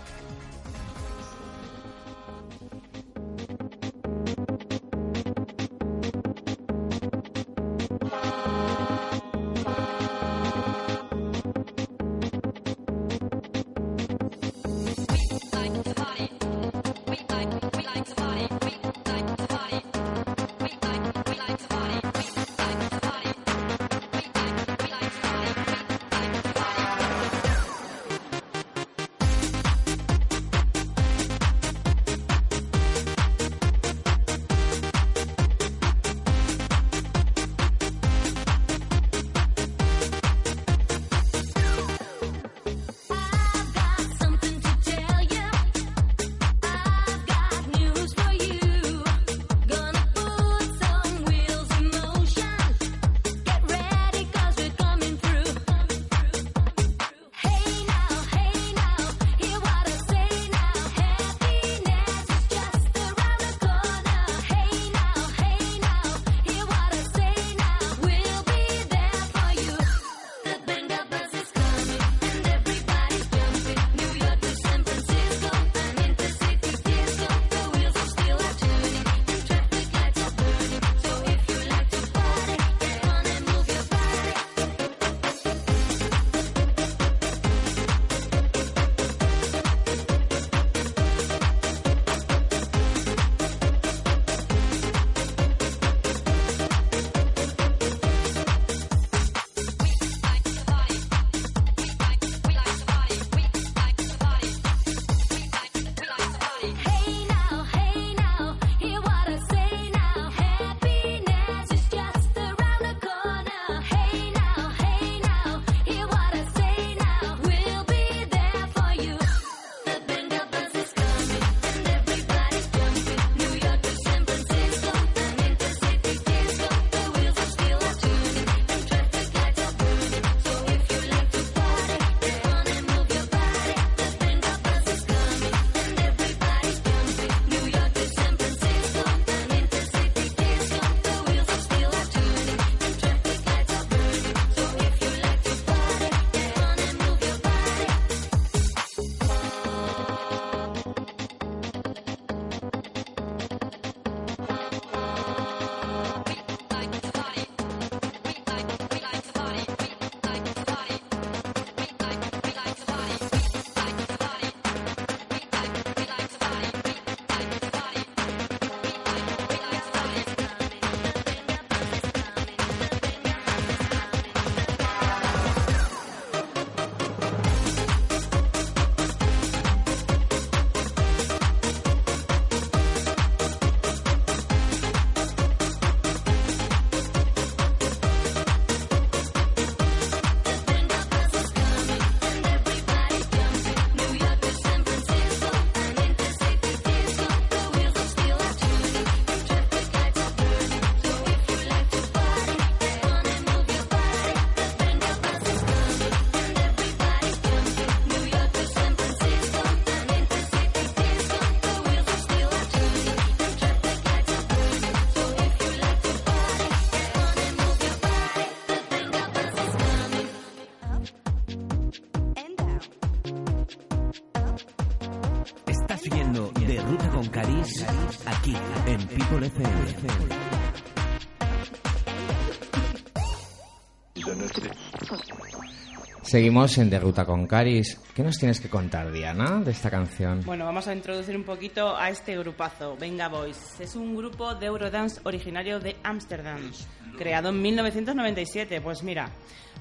Seguimos 236.28 236.76
en 236.76 236.90
De 236.90 237.00
Ruta 237.00 237.24
con 237.24 237.46
Caris. 237.46 237.98
¿Qué 238.14 238.22
nos 238.22 238.36
tienes 238.36 238.60
que 238.60 238.68
contar, 238.68 239.10
Diana, 239.10 239.60
de 239.64 239.70
esta 239.70 239.90
canción? 239.90 240.42
Bueno, 240.44 240.66
vamos 240.66 240.86
a 240.86 240.92
introducir 240.92 241.34
un 241.34 241.42
poquito 241.42 241.96
a 241.96 242.10
este 242.10 242.36
grupazo, 242.36 242.98
Venga 242.98 243.28
Boys. 243.28 243.80
Es 243.80 243.96
un 243.96 244.14
grupo 244.14 244.54
de 244.54 244.66
Eurodance 244.66 245.22
originario 245.24 245.80
de 245.80 245.96
Ámsterdam, 246.02 246.70
creado 247.16 247.48
en 247.48 247.62
1997. 247.62 248.82
Pues 248.82 249.02
mira, 249.02 249.30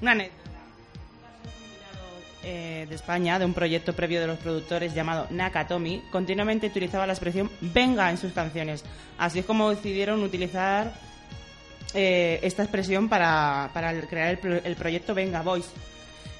una 0.00 0.16
eh, 2.42 2.86
de 2.88 2.94
España, 2.94 3.38
de 3.38 3.44
un 3.44 3.52
proyecto 3.52 3.92
previo 3.92 4.18
de 4.18 4.28
los 4.28 4.38
productores 4.38 4.94
llamado 4.94 5.26
Nakatomi, 5.28 6.04
continuamente 6.10 6.68
utilizaba 6.68 7.06
la 7.06 7.12
expresión 7.12 7.50
venga 7.60 8.08
en 8.08 8.16
sus 8.16 8.32
canciones. 8.32 8.86
Así 9.18 9.40
es 9.40 9.44
como 9.44 9.68
decidieron 9.68 10.22
utilizar 10.22 10.94
eh, 11.92 12.40
esta 12.42 12.62
expresión 12.62 13.10
para, 13.10 13.68
para 13.74 13.92
crear 14.00 14.38
el, 14.42 14.62
el 14.64 14.76
proyecto 14.76 15.14
Venga 15.14 15.42
Boys. 15.42 15.70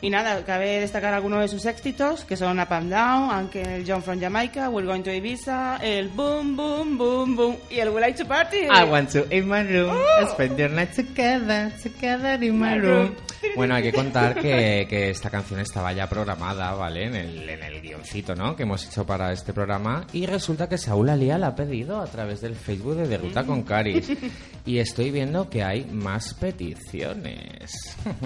Y 0.01 0.11
nada, 0.11 0.45
cabe 0.45 0.79
destacar 0.79 1.13
algunos 1.13 1.41
de 1.41 1.49
sus 1.49 1.67
éxitos, 1.67 2.25
que 2.25 2.37
son 2.37 2.61
Up 2.61 2.73
and 2.73 2.91
Down, 2.91 3.31
Uncle 3.31 3.85
John 3.85 4.01
from 4.01 4.21
Jamaica, 4.21 4.71
We're 4.71 4.87
Going 4.87 5.03
to 5.03 5.11
Ibiza, 5.11 5.79
el 5.83 6.09
Boom 6.09 6.57
Boom 6.57 6.97
Boom 6.97 7.35
Boom 7.35 7.57
y 7.69 7.81
el 7.81 7.89
We 7.89 8.01
Like 8.01 8.23
to 8.23 8.29
Party. 8.29 8.67
I 8.71 8.85
want 8.85 9.11
to 9.11 9.27
in 9.31 9.49
my 9.49 9.63
room, 9.63 9.97
spend 10.33 10.57
your 10.57 10.71
night 10.71 10.95
together, 10.95 11.73
together 11.83 12.41
in 12.43 12.59
my 12.59 12.79
room. 12.79 13.17
Bueno, 13.57 13.75
hay 13.75 13.83
que 13.83 13.93
contar 13.93 14.35
que, 14.35 14.87
que 14.91 15.11
esta 15.11 15.31
canción 15.31 15.61
estaba 15.61 15.93
ya 15.93 16.09
programada, 16.09 16.75
¿vale? 16.75 17.07
En 17.07 17.15
el, 17.15 17.49
en 17.49 17.63
el 17.63 17.81
guioncito, 17.81 18.35
¿no? 18.35 18.55
Que 18.57 18.65
hemos 18.65 18.87
hecho 18.87 19.05
para 19.05 19.33
este 19.33 19.53
programa. 19.53 20.07
Y 20.13 20.27
resulta 20.27 20.69
que 20.69 20.79
Saúl 20.79 21.09
Alía 21.09 21.39
la 21.39 21.49
ha 21.49 21.57
pedido 21.57 22.01
a 22.01 22.07
través 22.07 22.41
del 22.41 22.55
Facebook 22.55 22.97
de 22.97 23.09
De 23.09 23.19
Ruta 23.19 23.45
con 23.45 23.63
Caris. 23.63 24.11
Y 24.67 24.81
estoy 24.81 25.11
viendo 25.11 25.49
que 25.49 25.63
hay 25.63 25.87
más 25.87 26.35
peticiones. 26.35 27.73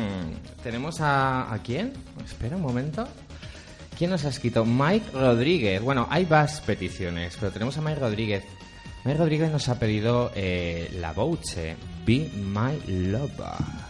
Tenemos 0.65 1.01
a... 1.01 1.53
¿A 1.53 1.62
quién? 1.63 1.93
Espera 2.25 2.57
un 2.57 2.63
momento. 2.63 3.07
¿Quién 3.97 4.11
nos 4.11 4.25
ha 4.25 4.29
escrito? 4.29 4.65
Mike 4.65 5.11
Rodríguez. 5.13 5.83
Bueno, 5.83 6.07
hay 6.11 6.27
más 6.27 6.61
peticiones, 6.61 7.37
pero 7.39 7.53
tenemos 7.53 7.77
a 7.79 7.83
Mike 7.83 8.01
Rodríguez. 8.01 8.45
Mike 9.05 9.19
Rodríguez 9.19 9.51
nos 9.51 9.69
ha 9.69 9.79
pedido 9.79 10.31
eh, 10.35 10.91
La 11.01 11.13
Bouche, 11.13 11.77
Be 12.07 12.31
My 12.37 12.81
Lover. 12.87 13.82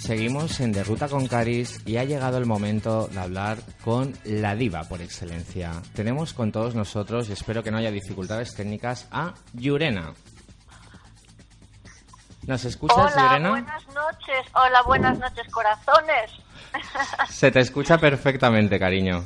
Seguimos 0.00 0.60
en 0.60 0.72
Derruta 0.72 1.08
con 1.08 1.26
Caris 1.26 1.80
y 1.84 1.96
ha 1.96 2.04
llegado 2.04 2.38
el 2.38 2.46
momento 2.46 3.08
de 3.08 3.18
hablar 3.18 3.58
con 3.84 4.12
la 4.24 4.54
diva 4.54 4.84
por 4.84 5.02
excelencia. 5.02 5.82
Tenemos 5.94 6.32
con 6.32 6.52
todos 6.52 6.74
nosotros, 6.76 7.28
y 7.28 7.32
espero 7.32 7.64
que 7.64 7.72
no 7.72 7.78
haya 7.78 7.90
dificultades 7.90 8.54
técnicas, 8.54 9.08
a 9.10 9.34
Yurena. 9.52 10.14
¿Nos 12.46 12.64
escuchas, 12.64 13.12
Hola, 13.16 13.38
buenas 13.50 13.86
noches. 13.88 14.46
Hola, 14.54 14.82
buenas 14.82 15.18
noches, 15.18 15.52
corazones. 15.52 16.30
Se 17.28 17.50
te 17.50 17.58
escucha 17.58 17.98
perfectamente, 17.98 18.78
cariño. 18.78 19.24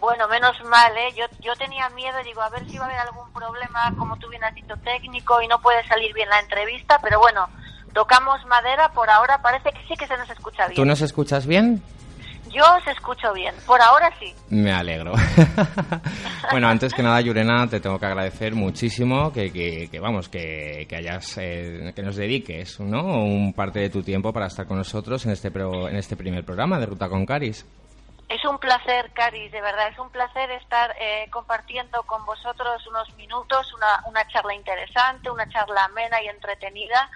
bueno, 0.00 0.26
menos 0.26 0.56
mal, 0.64 0.96
¿eh? 0.96 1.12
Yo, 1.14 1.26
yo 1.40 1.54
tenía 1.56 1.90
miedo, 1.90 2.16
digo, 2.24 2.40
a 2.40 2.48
ver 2.48 2.66
si 2.66 2.78
va 2.78 2.84
a 2.84 2.88
haber 2.88 2.98
algún 3.00 3.30
problema, 3.32 3.92
como 3.98 4.16
tú 4.16 4.28
bien 4.30 4.42
has 4.42 4.54
dicho, 4.54 4.74
técnico 4.78 5.42
y 5.42 5.48
no 5.48 5.60
puede 5.60 5.86
salir 5.86 6.14
bien 6.14 6.30
la 6.30 6.40
entrevista, 6.40 6.98
pero 7.02 7.18
bueno, 7.18 7.46
tocamos 7.92 8.44
madera, 8.46 8.90
por 8.92 9.10
ahora 9.10 9.42
parece 9.42 9.70
que 9.72 9.86
sí 9.86 9.94
que 9.96 10.06
se 10.06 10.16
nos 10.16 10.30
escucha 10.30 10.66
bien. 10.66 10.76
¿Tú 10.76 10.86
nos 10.86 11.02
escuchas 11.02 11.46
bien? 11.46 11.82
Yo 12.52 12.62
os 12.64 12.86
escucho 12.88 13.32
bien, 13.32 13.54
por 13.66 13.80
ahora 13.80 14.10
sí. 14.18 14.34
Me 14.50 14.72
alegro. 14.72 15.12
bueno, 16.50 16.68
antes 16.68 16.92
que 16.92 17.02
nada, 17.02 17.20
Yurena, 17.20 17.66
te 17.68 17.80
tengo 17.80 17.98
que 17.98 18.06
agradecer 18.06 18.54
muchísimo 18.54 19.32
que, 19.32 19.52
que, 19.52 19.88
que, 19.90 20.00
vamos, 20.00 20.28
que, 20.28 20.86
que 20.88 20.96
hayas, 20.96 21.38
eh, 21.38 21.92
que 21.94 22.02
nos 22.02 22.16
dediques, 22.16 22.80
¿no? 22.80 23.02
Un 23.22 23.52
parte 23.52 23.78
de 23.80 23.90
tu 23.90 24.02
tiempo 24.02 24.32
para 24.32 24.46
estar 24.46 24.66
con 24.66 24.78
nosotros 24.78 25.24
en 25.26 25.32
este, 25.32 25.50
pro- 25.50 25.88
en 25.88 25.96
este 25.96 26.16
primer 26.16 26.44
programa 26.44 26.78
de 26.78 26.86
Ruta 26.86 27.08
con 27.08 27.24
Caris. 27.24 27.64
Es 28.28 28.44
un 28.44 28.58
placer, 28.58 29.10
Caris, 29.12 29.50
de 29.50 29.60
verdad, 29.60 29.88
es 29.88 29.98
un 29.98 30.08
placer 30.10 30.50
estar 30.52 30.94
eh, 31.00 31.28
compartiendo 31.32 32.02
con 32.04 32.24
vosotros 32.24 32.86
unos 32.88 33.12
minutos, 33.16 33.66
una, 33.74 34.02
una 34.06 34.24
charla 34.28 34.54
interesante, 34.54 35.28
una 35.30 35.48
charla 35.48 35.84
amena 35.86 36.22
y 36.22 36.28
entretenida, 36.28 37.10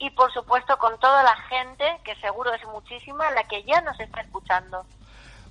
y 0.00 0.10
por 0.10 0.32
supuesto 0.32 0.76
con 0.78 0.98
toda 0.98 1.22
la 1.22 1.36
gente, 1.48 1.84
que 2.02 2.16
seguro 2.16 2.52
es 2.54 2.64
muchísima, 2.64 3.30
la 3.32 3.44
que 3.44 3.62
ya 3.64 3.82
nos 3.82 4.00
está 4.00 4.22
escuchando. 4.22 4.84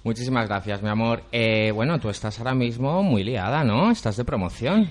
Muchísimas 0.04 0.48
gracias, 0.48 0.82
mi 0.82 0.90
amor. 0.90 1.22
Eh, 1.32 1.72
bueno, 1.72 2.00
tú 2.00 2.10
estás 2.10 2.40
ahora 2.40 2.56
mismo 2.56 3.04
muy 3.04 3.24
liada, 3.24 3.64
¿no? 3.64 3.92
Estás 3.92 4.18
de 4.18 4.26
promoción. 4.26 4.90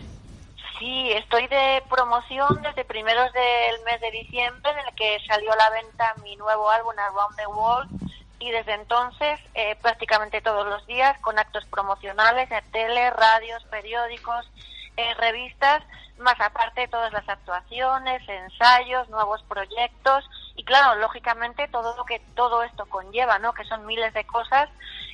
Sí, 0.79 1.11
estoy 1.11 1.49
de 1.49 1.83
promoción 1.90 2.62
desde 2.62 2.85
primeros 2.85 3.33
del 3.33 3.85
mes 3.85 4.01
de 4.01 4.12
diciembre, 4.12 4.71
en 4.71 4.79
el 4.79 4.94
que 4.94 5.18
salió 5.27 5.53
a 5.53 5.57
la 5.57 5.71
venta 5.71 6.14
mi 6.23 6.37
nuevo 6.37 6.71
álbum 6.71 6.92
Around 6.97 7.37
the 7.37 7.47
World, 7.49 7.90
y 8.38 8.53
desde 8.53 8.75
entonces 8.75 9.40
eh, 9.55 9.77
prácticamente 9.83 10.40
todos 10.40 10.64
los 10.68 10.87
días 10.87 11.18
con 11.21 11.37
actos 11.37 11.64
promocionales 11.66 12.49
en 12.53 12.71
tele, 12.71 13.11
radios, 13.11 13.64
periódicos, 13.64 14.49
eh, 14.97 15.14
revistas, 15.14 15.83
más 16.18 16.40
aparte 16.40 16.88
todas 16.88 17.12
las 17.12 17.28
actuaciones, 17.28 18.28
ensayos, 18.28 19.09
nuevos 19.09 19.42
proyectos 19.44 20.28
y 20.57 20.64
claro, 20.64 21.00
lógicamente 21.00 21.68
todo 21.68 21.96
lo 21.96 22.04
que 22.04 22.20
todo 22.35 22.62
esto 22.62 22.87
conlleva, 22.87 23.38
¿no? 23.38 23.52
Que 23.52 23.64
son 23.64 23.87
miles 23.87 24.12
de 24.14 24.24
cosas 24.24 24.68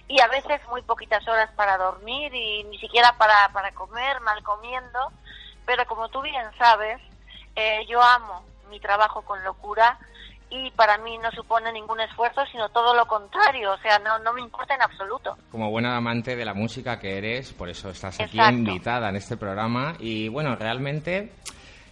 y 0.08 0.20
a 0.20 0.28
veces 0.28 0.60
muy 0.68 0.82
poquitas 0.82 1.26
horas 1.28 1.50
para 1.56 1.76
dormir 1.78 2.34
y 2.34 2.64
ni 2.64 2.78
siquiera 2.78 3.16
para, 3.18 3.48
para 3.52 3.72
comer, 3.72 4.20
mal 4.20 4.42
comiendo, 4.42 5.12
pero 5.66 5.86
como 5.86 6.08
tú 6.08 6.22
bien 6.22 6.46
sabes, 6.58 7.00
eh, 7.56 7.84
yo 7.88 8.02
amo 8.02 8.44
mi 8.70 8.80
trabajo 8.80 9.22
con 9.22 9.42
locura 9.44 9.98
y 10.50 10.70
para 10.72 10.98
mí 10.98 11.18
no 11.18 11.30
supone 11.32 11.72
ningún 11.72 12.00
esfuerzo, 12.00 12.42
sino 12.50 12.68
todo 12.68 12.94
lo 12.94 13.06
contrario, 13.06 13.72
o 13.72 13.78
sea, 13.78 13.98
no, 13.98 14.18
no 14.20 14.32
me 14.32 14.40
importa 14.40 14.74
en 14.74 14.82
absoluto. 14.82 15.36
Como 15.50 15.70
buena 15.70 15.96
amante 15.96 16.36
de 16.36 16.44
la 16.44 16.54
música 16.54 16.98
que 17.00 17.18
eres, 17.18 17.52
por 17.52 17.68
eso 17.68 17.90
estás 17.90 18.20
aquí 18.20 18.36
Exacto. 18.38 18.58
invitada 18.58 19.08
en 19.08 19.16
este 19.16 19.36
programa. 19.36 19.94
Y 19.98 20.28
bueno, 20.28 20.54
realmente 20.56 21.32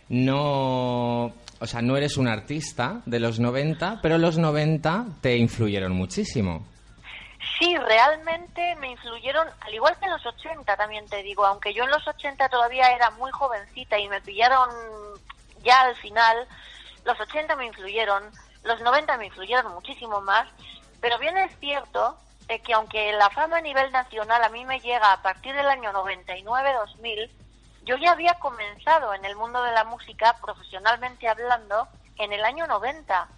no. 0.09 1.33
O 1.61 1.67
sea, 1.67 1.81
no 1.81 1.97
eres 1.97 2.17
un 2.17 2.29
artista 2.29 3.03
de 3.07 3.20
los 3.20 3.39
90, 3.39 4.01
pero 4.03 4.18
los 4.18 4.37
90 4.37 5.07
te 5.20 5.37
influyeron 5.37 5.93
muchísimo. 5.93 6.66
Sí, 7.59 7.76
realmente 7.76 8.74
me 8.81 8.91
influyeron, 8.91 9.47
al 9.61 9.74
igual 9.74 9.97
que 9.99 10.07
en 10.07 10.11
los 10.12 10.26
80 10.26 10.76
también 10.76 11.07
te 11.07 11.22
digo, 11.22 11.47
aunque 11.47 11.72
yo 11.72 11.85
en 11.85 11.91
los 11.91 12.07
80 12.07 12.49
todavía 12.49 12.87
era 12.89 13.11
muy 13.12 13.31
jovencita 13.31 13.99
y 13.99 14.09
me 14.09 14.20
pillaron 14.20 14.68
ya 15.62 15.83
al 15.83 15.95
final, 15.97 16.47
los 17.05 17.18
80 17.20 17.55
me 17.57 17.66
influyeron, 17.66 18.24
los 18.63 18.81
90 18.81 19.17
me 19.19 19.27
influyeron 19.27 19.73
muchísimo 19.73 20.21
más, 20.21 20.49
pero 21.01 21.19
bien 21.19 21.37
es 21.37 21.57
cierto 21.59 22.17
que 22.61 22.75
aunque 22.75 23.13
la 23.13 23.31
fama 23.31 23.59
a 23.59 23.61
nivel 23.63 23.91
nacional 23.93 24.43
a 24.43 24.49
mí 24.51 24.65
me 24.65 24.81
llega 24.81 25.13
a 25.13 25.23
partir 25.23 25.55
del 25.55 25.67
año 25.67 25.93
99-2000, 25.93 27.31
yo 27.85 27.97
ya 27.97 28.13
había 28.13 28.35
comenzado 28.35 29.15
en 29.15 29.25
el 29.25 29.37
mundo 29.37 29.63
de 29.63 29.73
la 29.73 29.85
música, 29.85 30.37
profesionalmente 30.41 31.29
hablando, 31.29 31.89
en 32.19 32.33
el 32.33 32.45
año 32.45 32.67
90. 32.67 33.29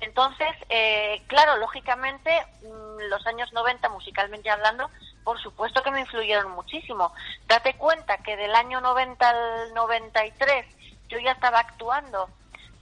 Entonces, 0.00 0.48
eh, 0.68 1.22
claro, 1.28 1.56
lógicamente, 1.56 2.30
mm, 2.62 3.08
los 3.08 3.26
años 3.26 3.52
90, 3.52 3.88
musicalmente 3.88 4.50
hablando, 4.50 4.90
por 5.22 5.40
supuesto 5.40 5.82
que 5.82 5.90
me 5.90 6.00
influyeron 6.00 6.52
muchísimo. 6.52 7.12
Date 7.46 7.74
cuenta 7.76 8.18
que 8.18 8.36
del 8.36 8.54
año 8.54 8.80
90 8.80 9.28
al 9.28 9.74
93 9.74 10.66
yo 11.08 11.18
ya 11.18 11.32
estaba 11.32 11.60
actuando 11.60 12.28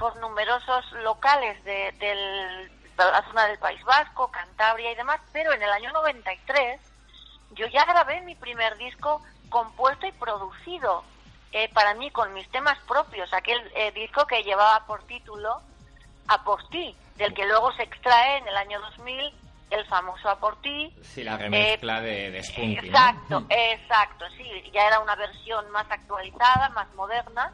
por 0.03 0.17
numerosos 0.17 0.85
locales 1.05 1.63
de, 1.63 1.93
del- 2.01 2.69
de 2.97 3.05
la 3.05 3.23
zona 3.23 3.47
del 3.47 3.59
País 3.61 3.81
Vasco, 3.85 4.29
Cantabria 4.33 4.91
y 4.91 4.97
demás, 4.97 5.21
pero 5.33 5.53
en 5.53 5.63
el 5.63 5.71
año 5.71 5.93
93 5.93 6.81
yo 7.53 7.67
ya 7.69 7.85
grabé 7.85 8.21
mi 8.23 8.35
primer 8.35 8.77
disco 8.79 9.23
compuesto 9.49 10.05
y 10.05 10.11
producido 10.13 11.05
eh, 11.53 11.69
para 11.73 11.95
mí 11.95 12.11
con 12.11 12.35
mis 12.35 12.51
temas 12.51 12.77
propios, 12.89 13.33
aquel 13.33 13.61
eh, 13.77 13.93
disco 13.93 14.27
que 14.27 14.43
llevaba 14.43 14.85
por 14.87 15.05
título 15.05 15.63
A 16.27 16.43
por 16.43 16.69
ti, 16.71 16.97
del 17.15 17.33
que 17.33 17.47
luego 17.47 17.71
se 17.75 17.85
extrae 17.85 18.39
en 18.39 18.49
el 18.49 18.57
año 18.57 18.81
2000 18.81 19.33
el 19.71 19.87
famoso 19.87 20.29
A 20.29 20.41
por 20.41 20.61
ti. 20.63 20.93
Sí, 21.05 21.23
la 21.23 21.37
remezcla 21.39 22.01
de, 22.01 22.33
de 22.33 22.43
Spunky, 22.43 22.75
¿no? 22.91 22.99
Exacto, 22.99 23.45
exacto, 23.51 24.25
sí, 24.37 24.69
ya 24.75 24.85
era 24.89 24.99
una 24.99 25.15
versión 25.15 25.71
más 25.71 25.87
actualizada, 25.89 26.71
más 26.71 26.93
moderna, 26.95 27.53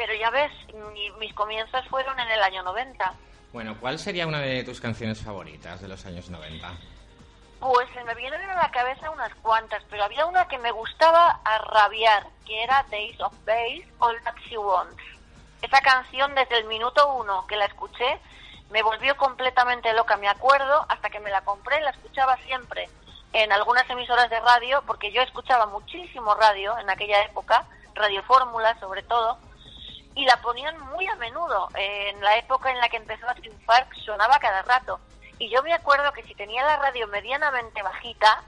pero 0.00 0.14
ya 0.14 0.30
ves, 0.30 0.50
mi- 0.94 1.10
mis 1.18 1.34
comienzos 1.34 1.86
fueron 1.88 2.18
en 2.18 2.30
el 2.30 2.40
año 2.42 2.62
90. 2.62 3.12
Bueno, 3.52 3.76
¿cuál 3.78 3.98
sería 3.98 4.26
una 4.26 4.38
de 4.40 4.64
tus 4.64 4.80
canciones 4.80 5.20
favoritas 5.22 5.78
de 5.82 5.88
los 5.88 6.06
años 6.06 6.30
90? 6.30 6.72
Pues 7.60 7.86
se 7.92 8.02
me 8.04 8.14
vienen 8.14 8.40
a 8.48 8.54
la 8.62 8.70
cabeza 8.70 9.10
unas 9.10 9.34
cuantas, 9.42 9.82
pero 9.90 10.04
había 10.04 10.24
una 10.24 10.48
que 10.48 10.56
me 10.56 10.70
gustaba 10.70 11.40
a 11.44 11.58
rabiar, 11.58 12.26
que 12.46 12.62
era 12.62 12.82
Days 12.90 13.20
of 13.20 13.34
Base, 13.44 13.86
All 13.98 14.18
That 14.22 14.36
She 14.48 14.56
Wants. 14.56 15.02
Esa 15.60 15.82
canción 15.82 16.34
desde 16.34 16.56
el 16.56 16.64
minuto 16.64 17.14
uno 17.16 17.46
que 17.46 17.56
la 17.56 17.66
escuché 17.66 18.18
me 18.70 18.82
volvió 18.82 19.14
completamente 19.18 19.92
loca, 19.92 20.16
me 20.16 20.28
acuerdo, 20.28 20.86
hasta 20.88 21.10
que 21.10 21.20
me 21.20 21.28
la 21.30 21.42
compré, 21.42 21.78
la 21.82 21.90
escuchaba 21.90 22.38
siempre 22.46 22.88
en 23.34 23.52
algunas 23.52 23.88
emisoras 23.90 24.30
de 24.30 24.40
radio, 24.40 24.82
porque 24.86 25.12
yo 25.12 25.20
escuchaba 25.20 25.66
muchísimo 25.66 26.34
radio 26.36 26.78
en 26.78 26.88
aquella 26.88 27.22
época, 27.24 27.66
Radio 27.94 28.22
Fórmula 28.22 28.78
sobre 28.80 29.02
todo, 29.02 29.36
y 30.14 30.24
la 30.24 30.40
ponían 30.40 30.78
muy 30.90 31.06
a 31.06 31.14
menudo. 31.16 31.68
En 31.74 32.20
la 32.20 32.36
época 32.36 32.70
en 32.70 32.78
la 32.78 32.88
que 32.88 32.96
empezó 32.96 33.28
a 33.28 33.34
triunfar 33.34 33.86
sonaba 34.04 34.38
cada 34.38 34.62
rato. 34.62 35.00
Y 35.38 35.48
yo 35.48 35.62
me 35.62 35.72
acuerdo 35.72 36.12
que 36.12 36.22
si 36.24 36.34
tenía 36.34 36.62
la 36.64 36.76
radio 36.76 37.06
medianamente 37.08 37.82
bajita, 37.82 38.42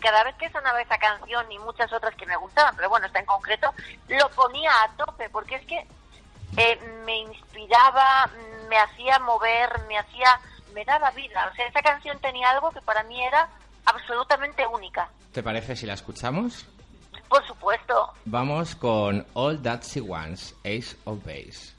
cada 0.00 0.24
vez 0.24 0.34
que 0.36 0.50
sonaba 0.50 0.82
esa 0.82 0.98
canción 0.98 1.50
y 1.50 1.58
muchas 1.58 1.90
otras 1.92 2.14
que 2.16 2.26
me 2.26 2.36
gustaban, 2.36 2.76
pero 2.76 2.90
bueno, 2.90 3.06
esta 3.06 3.20
en 3.20 3.26
concreto, 3.26 3.72
lo 4.08 4.28
ponía 4.30 4.70
a 4.82 4.92
tope, 4.96 5.30
porque 5.30 5.54
es 5.56 5.66
que 5.66 5.86
eh, 6.58 6.78
me 7.06 7.20
inspiraba, 7.20 8.28
me 8.68 8.76
hacía 8.78 9.18
mover, 9.20 9.70
me 9.88 9.98
hacía, 9.98 10.38
me 10.74 10.84
daba 10.84 11.10
vida. 11.12 11.48
O 11.50 11.54
sea, 11.54 11.66
esa 11.66 11.80
canción 11.80 12.18
tenía 12.18 12.50
algo 12.50 12.70
que 12.70 12.82
para 12.82 13.02
mí 13.04 13.24
era 13.24 13.48
absolutamente 13.86 14.66
única. 14.66 15.08
¿Te 15.32 15.42
parece 15.42 15.74
si 15.74 15.86
la 15.86 15.94
escuchamos? 15.94 16.66
Vamos 18.26 18.74
con 18.76 19.24
All 19.34 19.60
That 19.62 19.82
She 19.82 20.00
Wants, 20.00 20.54
Ace 20.64 20.96
of 21.04 21.24
Base. 21.24 21.73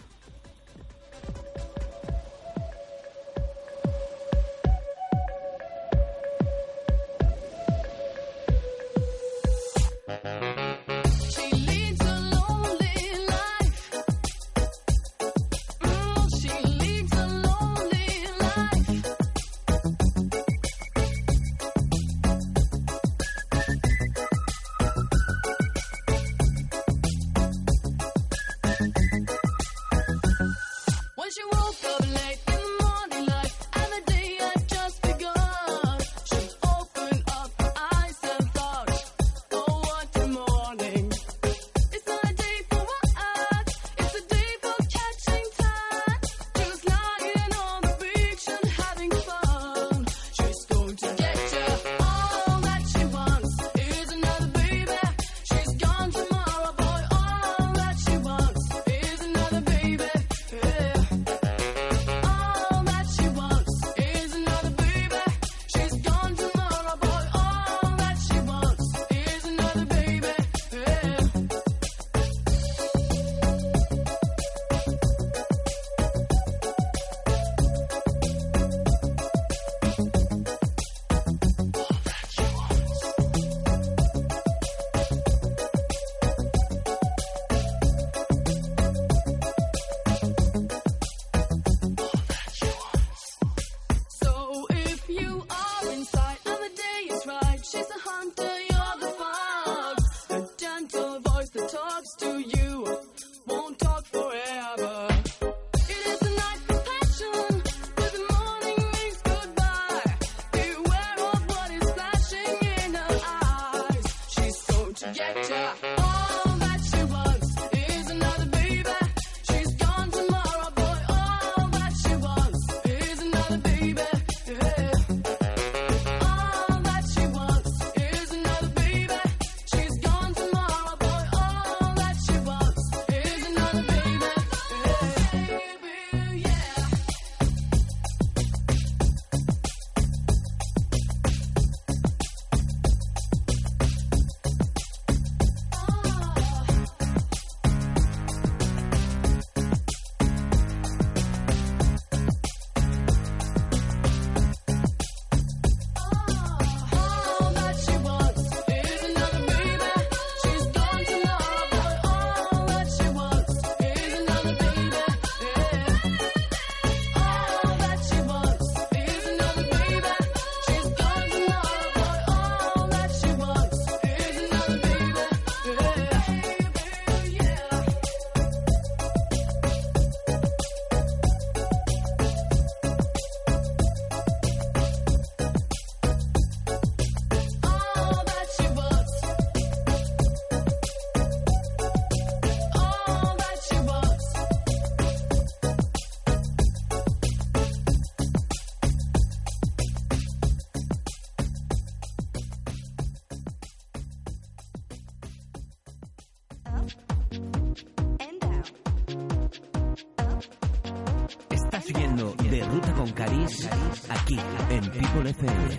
Estás 211.86 212.02
viendo 212.02 212.34
De 212.50 212.64
Ruta 212.64 212.94
con 212.94 213.12
Caris 213.12 213.70
aquí 214.10 214.40
en 214.72 214.82
People 214.90 215.30
FM. 215.30 215.78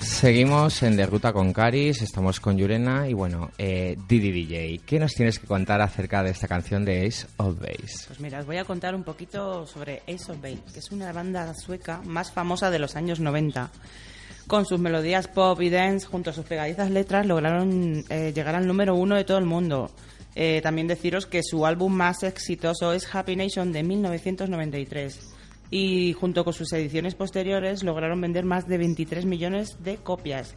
Seguimos 0.00 0.82
en 0.82 0.96
De 0.96 1.06
Ruta 1.06 1.32
con 1.32 1.52
Caris, 1.52 2.02
estamos 2.02 2.40
con 2.40 2.58
Yurena 2.58 3.08
y 3.08 3.12
bueno, 3.12 3.52
eh, 3.58 3.96
Didi 4.08 4.32
DJ, 4.32 4.80
¿qué 4.84 4.98
nos 4.98 5.12
tienes 5.12 5.38
que 5.38 5.46
contar 5.46 5.80
acerca 5.80 6.24
de 6.24 6.30
esta 6.30 6.48
canción 6.48 6.84
de 6.84 7.06
Ace 7.06 7.28
of 7.36 7.60
Base? 7.60 8.08
Pues 8.08 8.18
mira, 8.18 8.40
os 8.40 8.46
voy 8.46 8.56
a 8.56 8.64
contar 8.64 8.92
un 8.96 9.04
poquito 9.04 9.68
sobre 9.68 10.02
Ace 10.08 10.32
of 10.32 10.42
Base, 10.42 10.64
que 10.72 10.80
es 10.80 10.90
una 10.90 11.12
banda 11.12 11.54
sueca 11.54 12.00
más 12.04 12.32
famosa 12.32 12.72
de 12.72 12.80
los 12.80 12.96
años 12.96 13.20
90. 13.20 13.70
Con 14.48 14.64
sus 14.64 14.80
melodías 14.80 15.28
pop 15.28 15.60
y 15.60 15.68
dance, 15.68 16.06
junto 16.06 16.30
a 16.30 16.32
sus 16.32 16.46
pegadizas 16.46 16.90
letras, 16.90 17.26
lograron 17.26 18.02
eh, 18.08 18.32
llegar 18.34 18.54
al 18.54 18.66
número 18.66 18.94
uno 18.94 19.14
de 19.14 19.24
todo 19.24 19.36
el 19.36 19.44
mundo. 19.44 19.90
Eh, 20.34 20.60
también 20.62 20.88
deciros 20.88 21.26
que 21.26 21.42
su 21.42 21.66
álbum 21.66 21.92
más 21.92 22.22
exitoso 22.22 22.94
es 22.94 23.14
Happy 23.14 23.36
Nation 23.36 23.72
de 23.72 23.82
1993. 23.82 25.34
Y 25.70 26.14
junto 26.14 26.44
con 26.44 26.54
sus 26.54 26.72
ediciones 26.72 27.14
posteriores 27.14 27.82
lograron 27.82 28.22
vender 28.22 28.46
más 28.46 28.66
de 28.66 28.78
23 28.78 29.26
millones 29.26 29.76
de 29.84 29.98
copias. 29.98 30.54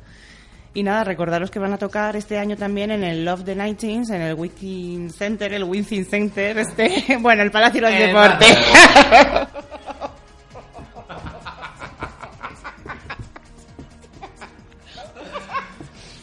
Y 0.74 0.84
nada, 0.84 1.04
recordaros 1.04 1.52
que 1.52 1.60
van 1.60 1.74
a 1.74 1.78
tocar 1.78 2.16
este 2.16 2.38
año 2.38 2.56
también 2.56 2.92
en 2.92 3.04
el 3.04 3.26
Love 3.26 3.44
the 3.44 3.56
Nineteens, 3.58 4.10
en 4.10 4.22
el 4.22 4.36
Within 4.36 5.12
Center, 5.12 5.52
el 5.52 5.66
Within 5.66 6.06
Center, 6.06 6.58
este, 6.60 7.18
bueno, 7.20 7.44
el 7.44 7.52
Palacio 7.52 7.82
de 7.82 8.14
los 8.14 8.38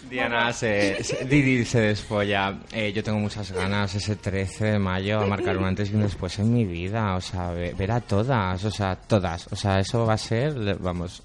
Diana, 0.08 0.52
se, 0.52 0.96
Didi 1.28 1.64
se 1.64 1.80
desfolla. 1.80 2.58
Eh, 2.72 2.92
yo 2.94 3.02
tengo 3.02 3.18
muchas 3.18 3.52
ganas 3.52 3.94
ese 3.94 4.16
13 4.16 4.64
de 4.72 4.78
mayo 4.78 5.20
a 5.20 5.26
marcar 5.26 5.56
un 5.58 5.64
antes 5.64 5.90
y 5.90 5.94
un 5.94 6.02
después 6.02 6.38
en 6.38 6.52
mi 6.52 6.64
vida. 6.64 7.14
O 7.16 7.20
sea, 7.20 7.50
ve- 7.50 7.74
ver 7.76 7.92
a 7.92 8.00
todas, 8.00 8.64
o 8.64 8.70
sea, 8.70 8.96
todas. 8.96 9.46
O 9.52 9.56
sea, 9.56 9.78
eso 9.78 10.06
va 10.06 10.14
a 10.14 10.18
ser, 10.18 10.76
vamos, 10.78 11.22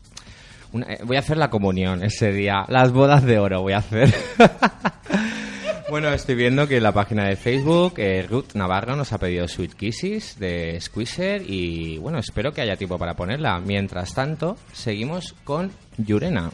eh, 0.87 0.99
voy 1.05 1.15
a 1.15 1.19
hacer 1.19 1.37
la 1.37 1.49
comunión 1.49 2.03
ese 2.03 2.31
día. 2.33 2.65
Las 2.67 2.91
bodas 2.91 3.23
de 3.23 3.39
oro 3.39 3.61
voy 3.61 3.73
a 3.73 3.77
hacer. 3.77 4.13
bueno, 5.89 6.09
estoy 6.09 6.35
viendo 6.35 6.67
que 6.67 6.77
en 6.77 6.83
la 6.83 6.91
página 6.91 7.27
de 7.27 7.35
Facebook 7.37 7.93
eh, 7.97 8.25
Ruth 8.29 8.53
Navarro 8.53 8.95
nos 8.97 9.13
ha 9.13 9.17
pedido 9.17 9.47
Sweet 9.47 9.73
Kisses 9.75 10.37
de 10.39 10.77
Squeezer 10.81 11.43
y 11.49 11.97
bueno, 11.99 12.17
espero 12.19 12.51
que 12.51 12.61
haya 12.61 12.75
tiempo 12.75 12.97
para 12.97 13.13
ponerla. 13.15 13.59
Mientras 13.59 14.13
tanto, 14.13 14.57
seguimos 14.73 15.35
con 15.45 15.71
Yurena. 15.97 16.51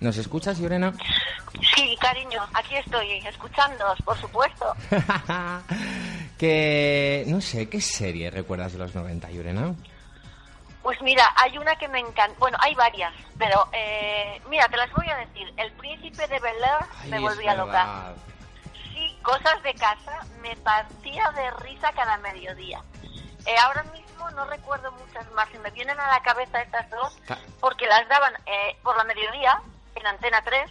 ¿Nos 0.00 0.16
escuchas, 0.18 0.58
Yurena? 0.58 0.92
Sí, 1.74 1.96
cariño, 2.00 2.46
aquí 2.52 2.76
estoy, 2.76 3.12
escuchándoos, 3.26 4.00
por 4.02 4.18
supuesto. 4.18 4.74
que 6.38 7.24
no 7.26 7.40
sé, 7.40 7.68
¿qué 7.68 7.80
serie 7.80 8.30
recuerdas 8.30 8.72
de 8.72 8.78
los 8.78 8.94
90, 8.94 9.30
Yurena? 9.30 9.74
Pues 10.82 11.00
mira, 11.00 11.24
hay 11.36 11.56
una 11.58 11.74
que 11.76 11.88
me 11.88 11.98
encanta, 11.98 12.36
bueno, 12.38 12.58
hay 12.60 12.74
varias, 12.74 13.12
pero 13.38 13.68
eh, 13.72 14.40
mira, 14.48 14.68
te 14.68 14.76
las 14.76 14.92
voy 14.92 15.08
a 15.08 15.16
decir. 15.16 15.52
El 15.56 15.72
príncipe 15.72 16.26
de 16.28 16.38
Bel 16.38 16.62
Air 16.62 17.10
me 17.10 17.18
volvía 17.18 17.54
loca. 17.54 18.14
Sí, 18.92 19.18
cosas 19.22 19.62
de 19.62 19.74
casa, 19.74 20.20
me 20.42 20.54
partía 20.56 21.30
de 21.32 21.50
risa 21.62 21.90
cada 21.92 22.18
mediodía. 22.18 22.82
Eh, 23.46 23.54
ahora 23.64 23.82
mismo 23.84 24.30
no 24.30 24.44
recuerdo 24.44 24.92
muchas 24.92 25.30
más, 25.32 25.48
se 25.50 25.58
me 25.58 25.70
vienen 25.70 25.98
a 25.98 26.08
la 26.08 26.22
cabeza 26.22 26.60
estas 26.60 26.88
dos, 26.90 27.18
porque 27.60 27.86
las 27.86 28.06
daban 28.08 28.34
eh, 28.46 28.76
por 28.82 28.96
la 28.96 29.04
mediodía 29.04 29.60
en 29.96 30.06
Antena 30.06 30.42
3 30.42 30.70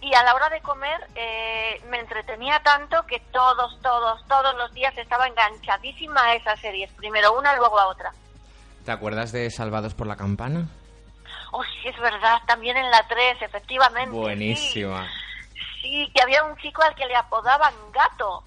y 0.00 0.14
a 0.14 0.22
la 0.22 0.34
hora 0.34 0.48
de 0.48 0.60
comer 0.60 1.06
eh, 1.14 1.80
me 1.90 1.98
entretenía 1.98 2.60
tanto 2.62 3.04
que 3.06 3.20
todos, 3.32 3.80
todos, 3.82 4.26
todos 4.28 4.54
los 4.56 4.72
días 4.72 4.96
estaba 4.96 5.26
enganchadísima 5.26 6.22
a 6.22 6.34
esas 6.34 6.60
series, 6.60 6.90
primero 6.92 7.36
una, 7.36 7.56
luego 7.56 7.78
a 7.78 7.86
otra. 7.88 8.12
¿Te 8.84 8.92
acuerdas 8.92 9.32
de 9.32 9.50
Salvados 9.50 9.94
por 9.94 10.06
la 10.06 10.16
Campana? 10.16 10.68
Oh, 11.50 11.62
sí, 11.64 11.88
es 11.88 11.98
verdad, 11.98 12.38
también 12.46 12.76
en 12.76 12.90
la 12.90 13.06
3, 13.08 13.42
efectivamente. 13.42 14.10
Buenísima. 14.10 15.08
Sí, 15.52 15.60
sí, 15.82 16.12
que 16.14 16.22
había 16.22 16.44
un 16.44 16.56
chico 16.56 16.82
al 16.82 16.94
que 16.94 17.06
le 17.06 17.16
apodaban 17.16 17.74
gato. 17.92 18.44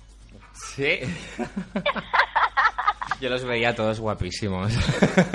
Sí. 0.53 0.99
Yo 3.19 3.29
los 3.29 3.43
veía 3.43 3.75
todos 3.75 3.99
guapísimos. 3.99 4.73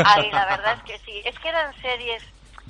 Ay, 0.05 0.31
la 0.31 0.47
verdad 0.47 0.75
es 0.79 0.83
que 0.83 0.99
sí. 1.05 1.23
Es 1.25 1.39
que 1.39 1.49
eran 1.49 1.73
series 1.81 2.23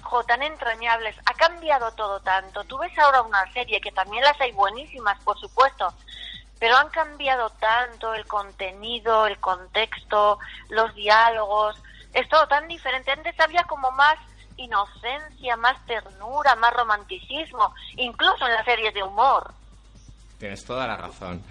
jo, 0.07 0.25
tan 0.25 0.43
entrañables. 0.43 1.17
Ha 1.27 1.35
cambiado 1.35 1.91
todo 1.93 2.21
tanto. 2.21 2.65
Tú 2.65 2.79
ves 2.79 2.97
ahora 2.99 3.23
una 3.23 3.51
serie 3.53 3.81
que 3.81 3.93
también 3.93 4.25
las 4.25 4.41
hay 4.41 4.53
buenísimas, 4.53 5.21
por 5.23 5.39
supuesto. 5.39 5.93
Pero 6.59 6.77
han 6.77 6.89
cambiado 6.89 7.51
tanto 7.51 8.15
el 8.15 8.27
contenido, 8.27 9.27
el 9.27 9.39
contexto, 9.39 10.39
los 10.71 10.95
diálogos. 10.95 11.77
Es 12.15 12.29
todo 12.29 12.47
tan 12.49 12.67
diferente. 12.67 13.11
Antes 13.11 13.39
había 13.39 13.63
como 13.65 13.91
más 13.91 14.17
inocencia, 14.57 15.57
más 15.57 15.85
ternura, 15.87 16.57
más 16.57 16.73
romanticismo, 16.73 17.75
incluso 17.97 18.47
en 18.47 18.55
las 18.55 18.65
series 18.65 18.95
de 18.95 19.03
humor. 19.03 19.53
Tienes 20.39 20.65
toda 20.65 20.87
la 20.87 20.97
razón. 20.97 21.43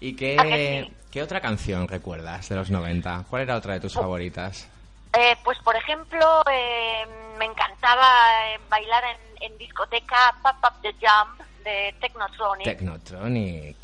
¿Y 0.00 0.14
¿A 0.14 0.16
qué, 0.16 0.86
sí? 0.86 0.96
qué 1.10 1.22
otra 1.22 1.40
canción 1.40 1.88
recuerdas 1.88 2.48
de 2.48 2.56
los 2.56 2.70
90? 2.70 3.26
¿Cuál 3.28 3.42
era 3.42 3.56
otra 3.56 3.74
de 3.74 3.80
tus 3.80 3.94
favoritas? 3.94 4.68
Eh, 5.16 5.36
pues, 5.44 5.58
por 5.60 5.76
ejemplo, 5.76 6.42
eh, 6.50 7.06
me 7.38 7.44
encantaba 7.44 8.50
eh, 8.52 8.60
bailar 8.68 9.04
en, 9.04 9.18
en 9.52 9.58
discoteca 9.58 10.34
Pop 10.42 10.56
Up 10.62 10.80
the 10.82 10.92
Jump 11.00 11.40
de 11.62 11.94
Technotronic. 12.00 12.64
Technotronic. 12.64 13.76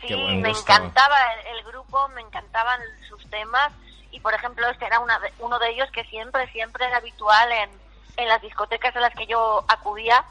sí, 0.00 0.06
Qué 0.08 0.14
buen 0.14 0.42
me 0.42 0.50
gusto. 0.50 0.70
encantaba 0.72 1.16
el, 1.48 1.56
el 1.58 1.64
grupo, 1.64 2.06
me 2.08 2.20
encantaban 2.20 2.80
sus 3.08 3.24
temas 3.30 3.72
y, 4.10 4.20
por 4.20 4.34
ejemplo, 4.34 4.68
este 4.68 4.84
era 4.86 5.00
una 5.00 5.18
de- 5.20 5.32
uno 5.38 5.58
de 5.58 5.70
ellos 5.70 5.90
que 5.90 6.04
siempre, 6.04 6.46
siempre 6.52 6.86
era 6.86 6.98
habitual 6.98 7.50
en, 7.50 7.70
en 8.18 8.28
las 8.28 8.40
discotecas 8.42 8.94
a 8.94 9.00
las 9.00 9.14
que 9.14 9.26
yo 9.26 9.64
acudía 9.68 10.22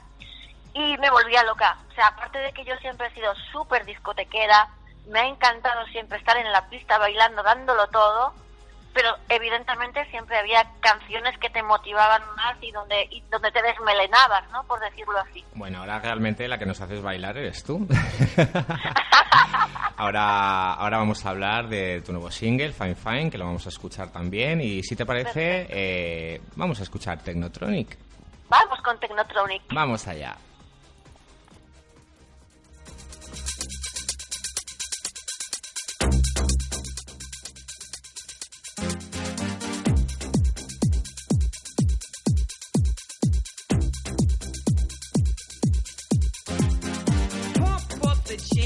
y 0.74 0.98
me 1.00 1.10
volvía 1.10 1.44
loca. 1.44 1.78
O 1.90 1.94
sea, 1.94 2.08
aparte 2.08 2.38
de 2.38 2.54
que 2.54 2.64
yo 2.64 2.76
siempre 2.78 3.08
he 3.08 3.14
sido 3.14 3.34
súper 3.52 3.86
discotequera, 3.86 4.70
me 5.08 5.20
ha 5.20 5.26
encantado 5.26 5.86
siempre 5.88 6.18
estar 6.20 6.38
en 6.38 6.52
la 6.52 6.68
pista 6.70 6.98
bailando, 6.98 7.44
dándolo 7.44 7.88
todo, 7.88 8.34
pero 8.94 9.10
evidentemente 9.30 10.06
siempre 10.12 10.38
había 10.38 10.66
canciones 10.80 11.38
que 11.40 11.50
te 11.50 11.64
motivaban 11.64 12.22
más 12.36 12.56
y 12.62 12.72
donde, 12.72 13.08
y 13.10 13.22
donde 13.32 13.52
te 13.52 13.62
desmelenabas, 13.62 14.50
¿no? 14.52 14.64
Por 14.66 14.80
decirlo 14.80 15.18
así. 15.20 15.44
Bueno, 15.56 15.80
ahora 15.80 16.00
realmente 16.00 16.48
la 16.48 16.58
que 16.58 16.66
nos 16.66 16.80
haces 16.82 17.02
bailar 17.02 17.38
eres 17.38 17.64
tú. 17.64 17.88
ahora, 19.98 20.74
ahora 20.74 20.98
vamos 20.98 21.26
a 21.26 21.30
hablar 21.30 21.68
de 21.68 22.02
tu 22.02 22.12
nuevo 22.12 22.30
single, 22.30 22.72
Fine 22.72 22.96
Fine, 22.96 23.32
que 23.32 23.38
lo 23.38 23.46
vamos 23.46 23.66
a 23.66 23.70
escuchar 23.70 24.12
también. 24.12 24.62
Y 24.62 24.84
si 24.84 24.96
te 24.96 25.06
parece, 25.06 25.68
eh, 25.70 26.42
vamos 26.56 26.80
a 26.80 26.84
escuchar 26.84 27.20
Technotronic. 27.20 27.98
Vamos 28.50 28.80
con 28.82 29.00
Technotronic. 29.00 29.64
Vamos 29.74 30.08
allá. 30.08 30.36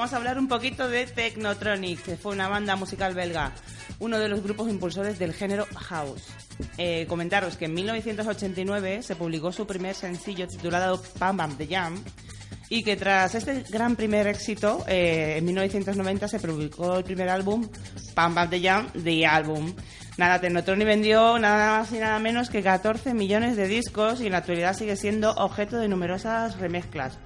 Vamos 0.00 0.14
a 0.14 0.16
hablar 0.16 0.38
un 0.38 0.48
poquito 0.48 0.88
de 0.88 1.04
Technotronic, 1.06 2.02
que 2.02 2.16
fue 2.16 2.32
una 2.32 2.48
banda 2.48 2.74
musical 2.74 3.14
belga, 3.14 3.52
uno 3.98 4.18
de 4.18 4.30
los 4.30 4.42
grupos 4.42 4.70
impulsores 4.70 5.18
del 5.18 5.34
género 5.34 5.66
house. 5.76 6.22
Eh, 6.78 7.04
comentaros 7.06 7.58
que 7.58 7.66
en 7.66 7.74
1989 7.74 9.02
se 9.02 9.14
publicó 9.14 9.52
su 9.52 9.66
primer 9.66 9.94
sencillo 9.94 10.48
titulado 10.48 11.02
Pam 11.18 11.36
Bam 11.36 11.58
The 11.58 11.66
Jam 11.66 12.02
y 12.70 12.82
que 12.82 12.96
tras 12.96 13.34
este 13.34 13.62
gran 13.68 13.94
primer 13.94 14.26
éxito, 14.26 14.86
eh, 14.88 15.34
en 15.36 15.44
1990 15.44 16.28
se 16.28 16.40
publicó 16.40 16.96
el 16.96 17.04
primer 17.04 17.28
álbum 17.28 17.68
Pam 18.14 18.34
Bam 18.34 18.48
The 18.48 18.60
Jam, 18.62 18.90
The 19.04 19.26
Album. 19.26 19.74
Nada, 20.16 20.40
Technotronic 20.40 20.86
vendió 20.86 21.38
nada 21.38 21.80
más 21.80 21.92
y 21.92 21.98
nada 21.98 22.18
menos 22.20 22.48
que 22.48 22.62
14 22.62 23.12
millones 23.12 23.54
de 23.54 23.68
discos 23.68 24.22
y 24.22 24.26
en 24.26 24.32
la 24.32 24.38
actualidad 24.38 24.74
sigue 24.74 24.96
siendo 24.96 25.32
objeto 25.32 25.76
de 25.76 25.88
numerosas 25.88 26.58
remezclas. 26.58 27.18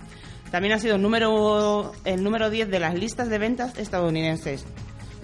También 0.54 0.74
ha 0.74 0.78
sido 0.78 0.98
número, 0.98 1.90
el 2.04 2.22
número 2.22 2.48
10 2.48 2.70
de 2.70 2.78
las 2.78 2.94
listas 2.94 3.28
de 3.28 3.38
ventas 3.38 3.76
estadounidenses. 3.76 4.64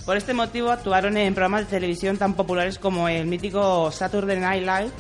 Por 0.05 0.17
este 0.17 0.35
motivo 0.35 0.73
actuaron 0.73 1.17
en 1.17 1.35
programas 1.37 1.61
de 1.61 1.77
televisión 1.79 2.19
tan 2.19 2.35
populares 2.35 2.81
como 2.81 3.09
el 3.09 3.27
mítico 3.27 3.93
Saturday 3.93 4.41
Night 4.41 4.63
Live 4.65 4.91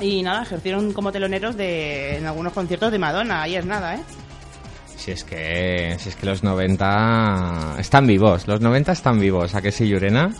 y 0.00 0.22
nada, 0.22 0.44
ejercieron 0.44 0.94
como 0.94 1.12
teloneros 1.12 1.54
de, 1.58 2.16
en 2.16 2.24
algunos 2.26 2.54
conciertos 2.54 2.90
de 2.92 2.98
Madonna, 2.98 3.42
ahí 3.42 3.56
es 3.56 3.66
nada, 3.66 3.96
¿eh? 3.96 4.02
Si 4.96 5.10
es 5.10 5.22
que, 5.22 5.98
si 6.00 6.08
es 6.08 6.16
que 6.16 6.24
los 6.24 6.42
90 6.42 7.74
están 7.78 8.06
vivos, 8.06 8.48
los 8.48 8.62
90 8.62 8.92
están 8.92 9.20
vivos, 9.20 9.54
¿a 9.54 9.60
que 9.60 9.70
sí, 9.70 9.86
Yurena? 9.86 10.32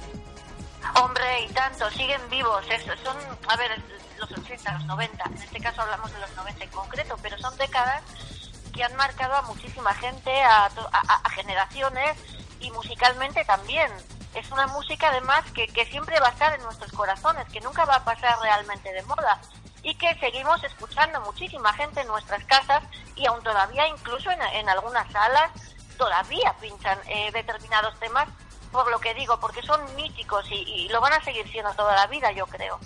Hombre, 0.94 1.22
y 1.46 1.52
tanto, 1.52 1.90
siguen 1.90 2.20
vivos. 2.30 2.64
Es- 2.74 2.82
son, 3.04 3.16
a 3.46 3.56
ver, 3.58 3.72
los 4.18 4.32
80, 4.32 4.72
los 4.72 4.86
90, 4.86 5.22
en 5.26 5.34
este 5.34 5.60
caso 5.60 5.82
hablamos 5.82 6.10
de 6.14 6.18
los 6.20 6.34
90 6.34 6.64
en 6.64 6.70
concreto, 6.70 7.14
pero 7.22 7.36
son 7.36 7.54
décadas 7.58 8.02
que 8.72 8.82
han 8.84 8.94
marcado 8.96 9.34
a 9.34 9.42
muchísima 9.42 9.92
gente, 9.94 10.42
a, 10.42 10.64
a- 10.66 11.20
a 11.24 11.30
generaciones 11.30 12.16
y 12.60 12.70
musicalmente 12.70 13.44
también. 13.44 13.90
Es 14.34 14.50
una 14.50 14.66
música 14.68 15.08
además 15.08 15.44
que, 15.52 15.66
que 15.66 15.84
siempre 15.86 16.18
va 16.20 16.28
a 16.28 16.30
estar 16.30 16.54
en 16.54 16.62
nuestros 16.62 16.90
corazones, 16.92 17.46
que 17.52 17.60
nunca 17.60 17.84
va 17.84 17.96
a 17.96 18.04
pasar 18.04 18.38
realmente 18.40 18.92
de 18.92 19.02
moda 19.02 19.40
y 19.82 19.94
que 19.96 20.14
seguimos 20.20 20.62
escuchando 20.64 21.20
muchísima 21.22 21.72
gente 21.74 22.00
en 22.00 22.06
nuestras 22.06 22.42
casas 22.44 22.82
y 23.16 23.26
aún 23.26 23.42
todavía 23.42 23.86
incluso 23.88 24.30
en, 24.30 24.40
en 24.40 24.68
algunas 24.68 25.10
salas 25.12 25.50
todavía 25.98 26.54
pinchan 26.60 26.98
eh, 27.08 27.30
determinados 27.32 27.98
temas 28.00 28.28
por 28.70 28.90
lo 28.90 28.98
que 29.00 29.12
digo, 29.12 29.38
porque 29.38 29.60
son 29.62 29.80
míticos 29.96 30.46
y, 30.50 30.54
y 30.54 30.88
lo 30.88 31.00
van 31.02 31.12
a 31.12 31.22
seguir 31.22 31.46
siendo 31.50 31.70
toda 31.74 31.94
la 31.94 32.06
vida, 32.06 32.32
yo 32.32 32.46
creo. 32.46 32.78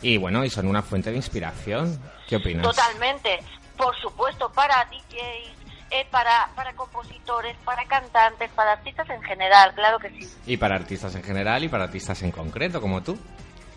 Y 0.00 0.16
bueno, 0.16 0.44
y 0.44 0.50
son 0.50 0.66
una 0.66 0.82
fuente 0.82 1.10
de 1.10 1.16
inspiración. 1.16 2.02
¿Qué 2.26 2.36
opinas? 2.36 2.64
Totalmente, 2.66 3.38
por 3.82 3.96
supuesto, 4.00 4.48
para 4.50 4.84
DJs, 4.86 5.62
eh, 5.90 6.06
para, 6.10 6.48
para 6.54 6.72
compositores, 6.74 7.56
para 7.64 7.84
cantantes, 7.86 8.50
para 8.52 8.72
artistas 8.72 9.08
en 9.10 9.22
general, 9.22 9.74
claro 9.74 9.98
que 9.98 10.10
sí. 10.10 10.32
Y 10.46 10.56
para 10.56 10.76
artistas 10.76 11.14
en 11.14 11.22
general 11.22 11.64
y 11.64 11.68
para 11.68 11.84
artistas 11.84 12.22
en 12.22 12.30
concreto, 12.30 12.80
como 12.80 13.02
tú. 13.02 13.18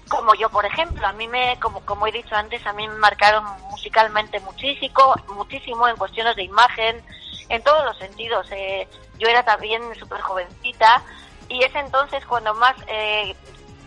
Como 0.07 0.35
yo, 0.35 0.49
por 0.49 0.65
ejemplo, 0.65 1.05
a 1.05 1.13
mí 1.13 1.27
me, 1.27 1.59
como, 1.59 1.81
como 1.81 2.05
he 2.05 2.11
dicho 2.11 2.35
antes, 2.35 2.65
a 2.67 2.73
mí 2.73 2.87
me 2.87 2.95
marcaron 2.95 3.43
musicalmente 3.71 4.39
muchísimo, 4.41 5.15
muchísimo 5.33 5.87
en 5.87 5.97
cuestiones 5.97 6.35
de 6.35 6.43
imagen, 6.43 7.01
en 7.49 7.63
todos 7.63 7.83
los 7.85 7.97
sentidos. 7.97 8.47
Eh, 8.51 8.87
yo 9.17 9.27
era 9.27 9.43
también 9.43 9.81
súper 9.95 10.21
jovencita 10.21 11.01
y 11.49 11.63
es 11.63 11.73
entonces 11.73 12.23
cuando 12.25 12.53
más, 12.53 12.75
eh, 12.87 13.35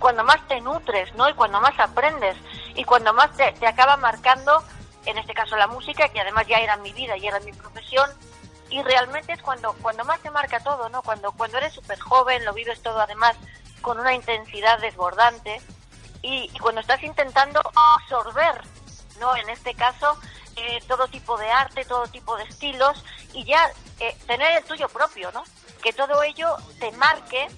cuando 0.01 0.25
más 0.25 0.47
te 0.49 0.61
nutres, 0.61 1.15
¿no? 1.15 1.29
Y 1.29 1.35
cuando 1.35 1.61
más 1.61 1.79
aprendes 1.79 2.37
y 2.75 2.83
cuando 2.83 3.13
más 3.13 3.35
te, 3.37 3.53
te 3.53 3.67
acaba 3.67 3.97
marcando, 3.97 4.63
en 5.09 5.19
este 5.19 5.35
caso 5.35 5.57
la 5.57 5.67
música, 5.67 6.09
que 6.09 6.21
además 6.21 6.47
ya 6.47 6.59
era 6.59 6.77
mi 6.77 6.93
vida 6.93 7.17
y 7.17 7.27
era 7.27 7.41
mi 7.41 7.53
profesión, 7.53 8.09
y 8.71 8.83
realmente 8.83 9.33
es 9.33 9.43
cuando, 9.43 9.73
cuando 9.81 10.05
más 10.05 10.21
te 10.21 10.31
marca 10.31 10.61
todo, 10.61 10.89
¿no? 10.91 11.03
Cuando, 11.03 11.33
cuando 11.33 11.57
eres 11.57 11.73
súper 11.73 11.99
joven, 11.99 12.45
lo 12.45 12.53
vives 12.53 12.83
todo 12.83 13.01
además 13.01 13.37
con 13.81 13.99
una 13.99 14.15
intensidad 14.15 14.79
desbordante 14.81 15.61
y, 16.23 16.51
y 16.53 16.59
cuando 16.59 16.81
estás 16.83 17.03
intentando 17.03 17.61
absorber, 17.75 18.63
¿no? 19.19 19.35
En 19.37 19.49
este 19.49 19.75
caso, 19.75 20.19
eh, 20.57 20.81
todo 20.87 21.07
tipo 21.09 21.39
de 21.39 21.49
arte, 21.49 21.85
todo 21.85 22.07
tipo 22.09 22.37
de 22.37 22.45
estilos 22.45 23.03
y 23.33 23.45
ya 23.45 23.71
eh, 24.01 24.17
tener 24.27 24.59
el 24.59 24.65
tuyo 24.65 24.89
propio, 24.89 25.31
¿no? 25.33 25.45
Que 25.83 25.93
todo 25.93 26.23
ello 26.23 26.57
te 26.81 26.91
marque 26.93 27.49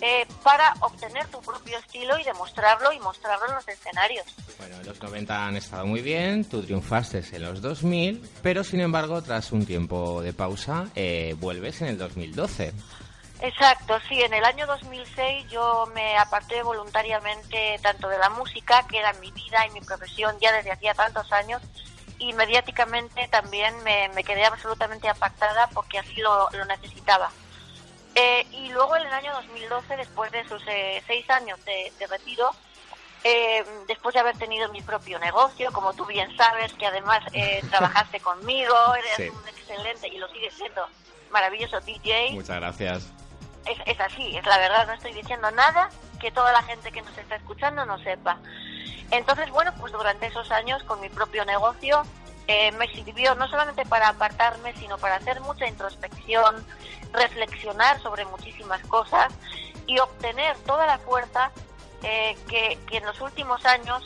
eh, 0.00 0.26
para 0.42 0.74
obtener 0.80 1.26
tu 1.28 1.40
propio 1.40 1.78
estilo 1.78 2.18
y 2.18 2.24
demostrarlo 2.24 2.92
y 2.92 3.00
mostrarlo 3.00 3.46
en 3.48 3.54
los 3.54 3.68
escenarios. 3.68 4.24
Bueno, 4.58 4.76
los 4.84 5.02
90 5.02 5.46
han 5.46 5.56
estado 5.56 5.86
muy 5.86 6.02
bien, 6.02 6.44
tú 6.44 6.62
triunfaste 6.62 7.24
en 7.32 7.42
los 7.42 7.60
2000, 7.60 8.28
pero 8.42 8.64
sin 8.64 8.80
embargo, 8.80 9.22
tras 9.22 9.52
un 9.52 9.66
tiempo 9.66 10.22
de 10.22 10.32
pausa, 10.32 10.86
eh, 10.94 11.34
vuelves 11.38 11.82
en 11.82 11.88
el 11.88 11.98
2012. 11.98 12.72
Exacto, 13.40 13.98
sí, 14.08 14.20
en 14.20 14.34
el 14.34 14.44
año 14.44 14.66
2006 14.66 15.48
yo 15.50 15.86
me 15.94 16.16
aparté 16.16 16.62
voluntariamente 16.62 17.78
tanto 17.82 18.08
de 18.08 18.18
la 18.18 18.30
música, 18.30 18.84
que 18.88 18.98
era 18.98 19.12
mi 19.14 19.30
vida 19.30 19.64
y 19.66 19.70
mi 19.70 19.80
profesión 19.80 20.36
ya 20.40 20.52
desde 20.52 20.72
hacía 20.72 20.92
tantos 20.94 21.30
años, 21.32 21.62
y 22.18 22.32
mediáticamente 22.32 23.28
también 23.28 23.74
me, 23.84 24.08
me 24.14 24.24
quedé 24.24 24.44
absolutamente 24.44 25.08
apartada 25.08 25.68
porque 25.72 25.98
así 25.98 26.16
lo, 26.16 26.48
lo 26.50 26.64
necesitaba. 26.64 27.30
Eh, 28.20 28.46
y 28.50 28.68
luego 28.70 28.96
en 28.96 29.06
el 29.06 29.12
año 29.12 29.32
2012, 29.32 29.96
después 29.96 30.32
de 30.32 30.40
esos 30.40 30.60
eh, 30.66 31.00
seis 31.06 31.28
años 31.30 31.64
de, 31.64 31.92
de 32.00 32.06
retiro, 32.08 32.50
eh, 33.22 33.64
después 33.86 34.12
de 34.14 34.20
haber 34.20 34.36
tenido 34.38 34.68
mi 34.72 34.82
propio 34.82 35.18
negocio, 35.20 35.72
como 35.72 35.92
tú 35.94 36.04
bien 36.04 36.36
sabes, 36.36 36.72
que 36.74 36.86
además 36.86 37.20
eh, 37.32 37.62
trabajaste 37.70 38.18
conmigo, 38.20 38.74
eres 38.96 39.14
Sí. 39.16 39.28
un 39.28 39.48
excelente 39.48 40.08
y 40.08 40.18
lo 40.18 40.26
sigues 40.28 40.52
siendo 40.54 40.84
maravilloso 41.30 41.80
DJ. 41.80 42.32
Muchas 42.32 42.56
gracias. 42.56 43.12
Es, 43.66 43.78
es 43.86 44.00
así, 44.00 44.36
es 44.36 44.46
la 44.46 44.58
verdad, 44.58 44.86
no 44.88 44.94
estoy 44.94 45.12
diciendo 45.12 45.50
nada 45.52 45.88
que 46.20 46.32
toda 46.32 46.52
la 46.52 46.62
gente 46.62 46.90
que 46.90 47.02
nos 47.02 47.16
está 47.16 47.36
escuchando 47.36 47.84
no 47.86 47.98
sepa. 48.02 48.38
Entonces, 49.12 49.48
bueno, 49.50 49.72
pues 49.78 49.92
durante 49.92 50.26
esos 50.26 50.50
años 50.50 50.82
con 50.84 51.00
mi 51.00 51.08
propio 51.08 51.44
negocio 51.44 52.02
eh, 52.46 52.72
me 52.72 52.88
sirvió 52.88 53.34
no 53.34 53.46
solamente 53.48 53.84
para 53.84 54.08
apartarme, 54.08 54.74
sino 54.76 54.96
para 54.98 55.16
hacer 55.16 55.40
mucha 55.42 55.66
introspección, 55.66 56.66
reflexionar 57.12 58.00
sobre 58.02 58.24
muchísimas 58.26 58.80
cosas 58.86 59.32
y 59.86 59.98
obtener 59.98 60.56
toda 60.60 60.86
la 60.86 60.98
fuerza 60.98 61.50
eh, 62.02 62.36
que, 62.48 62.78
que 62.86 62.98
en 62.98 63.06
los 63.06 63.20
últimos 63.20 63.64
años 63.66 64.02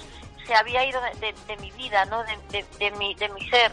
se 0.46 0.55
había 0.55 0.84
ido 0.84 1.00
de, 1.20 1.34
de- 1.46 1.57
mi 1.59 1.70
vida, 1.72 2.05
¿no? 2.07 2.22
de, 2.24 2.64
de- 2.78 2.90
mi, 2.92 3.14
de 3.14 3.28
mi 3.28 3.48
ser, 3.48 3.70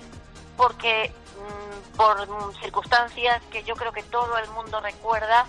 porque 0.58 1.12
mm, 1.38 1.96
por 1.98 2.28
circunstancias 2.62 3.42
que 3.52 3.64
yo 3.64 3.76
creo 3.76 3.92
que 3.92 4.04
todo 4.04 4.38
el 4.38 4.48
mundo 4.52 4.80
recuerda, 4.82 5.46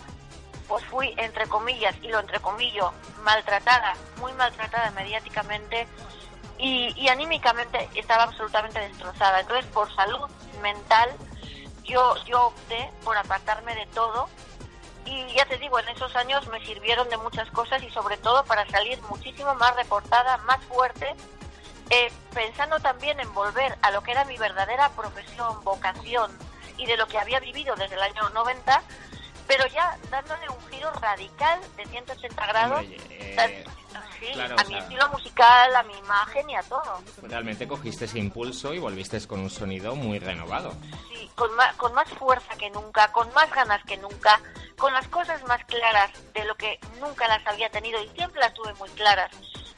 pues 0.69 0.85
fui, 0.85 1.15
entre 1.19 1.47
comillas, 1.49 1.95
y 2.03 2.09
lo 2.09 2.21
entre 2.21 2.39
comillas, 2.41 2.87
maltratada, 3.23 3.95
muy 4.19 4.33
maltratada 4.35 4.91
mediáticamente 4.93 5.87
y, 6.59 6.93
y 6.97 7.09
anímicamente 7.09 7.89
estaba 7.95 8.23
absolutamente 8.25 8.79
destrozada. 8.81 9.41
Entonces, 9.41 9.67
por 9.73 9.93
salud 9.95 10.29
mental, 10.63 11.11
yo, 11.91 12.15
yo 12.25 12.47
opté 12.47 12.91
por 13.05 13.17
apartarme 13.17 13.75
de 13.75 13.87
todo. 13.87 14.29
Y 15.05 15.27
ya 15.35 15.45
te 15.47 15.59
digo, 15.59 15.79
en 15.79 15.89
esos 15.89 16.15
años 16.15 16.47
me 16.49 16.65
sirvieron 16.65 17.09
de 17.09 17.17
muchas 17.17 17.51
cosas 17.51 17.83
y 17.83 17.91
sobre 17.91 18.17
todo 18.19 18.45
para 18.45 18.69
salir 18.69 19.01
muchísimo 19.03 19.55
más 19.55 19.75
reportada, 19.75 20.37
más 20.39 20.63
fuerte, 20.67 21.15
eh, 21.91 22.13
pensando 22.33 22.79
también 22.79 23.19
en 23.19 23.33
volver 23.35 23.77
a 23.83 23.91
lo 23.91 24.03
que 24.03 24.13
era 24.13 24.25
mi 24.25 24.37
verdadera 24.37 24.91
profesión, 24.91 25.63
vocación 25.65 26.31
y 26.77 26.87
de 26.87 26.97
lo 26.97 27.07
que 27.09 27.19
había 27.19 27.41
vivido 27.41 27.75
desde 27.75 27.97
el 27.97 28.03
año 28.03 28.29
90, 28.31 28.83
pero 29.51 29.67
ya 29.67 29.99
dándole 30.13 30.49
un 30.49 30.71
giro 30.71 30.93
radical 30.93 31.59
de 31.77 31.85
180 31.85 32.47
grados 32.47 32.79
Hombre, 32.79 32.97
eh, 33.11 33.65
sí, 34.21 34.27
claro, 34.33 34.55
a 34.57 34.63
mi 34.63 34.75
sea- 34.75 34.79
estilo 34.79 35.09
musical, 35.09 35.75
a 35.75 35.83
mi 35.83 35.99
imagen 35.99 36.51
y 36.51 36.55
a 36.55 36.63
todo. 36.63 37.03
Realmente 37.23 37.67
cogiste 37.67 38.05
ese 38.05 38.21
impulso 38.21 38.73
y 38.75 38.79
volviste 38.79 39.21
con 39.27 39.41
un 39.41 39.51
sonido 39.51 39.97
muy 39.97 40.21
renovado. 40.21 40.73
Sí, 41.09 41.29
con 41.35 41.53
más, 41.57 41.75
con 41.75 41.93
más 41.95 42.09
fuerza 42.11 42.55
que 42.57 42.71
nunca, 42.71 43.11
con 43.11 43.33
más 43.33 43.51
ganas 43.53 43.83
que 43.87 43.97
nunca, 43.97 44.41
con 44.79 44.93
las 44.93 45.09
cosas 45.09 45.43
más 45.49 45.65
claras 45.65 46.13
de 46.33 46.45
lo 46.45 46.55
que 46.55 46.79
nunca 47.01 47.27
las 47.27 47.45
había 47.45 47.69
tenido 47.71 48.01
y 48.05 48.09
siempre 48.11 48.39
las 48.41 48.55
tuve 48.55 48.73
muy 48.75 48.89
claras. 48.91 49.33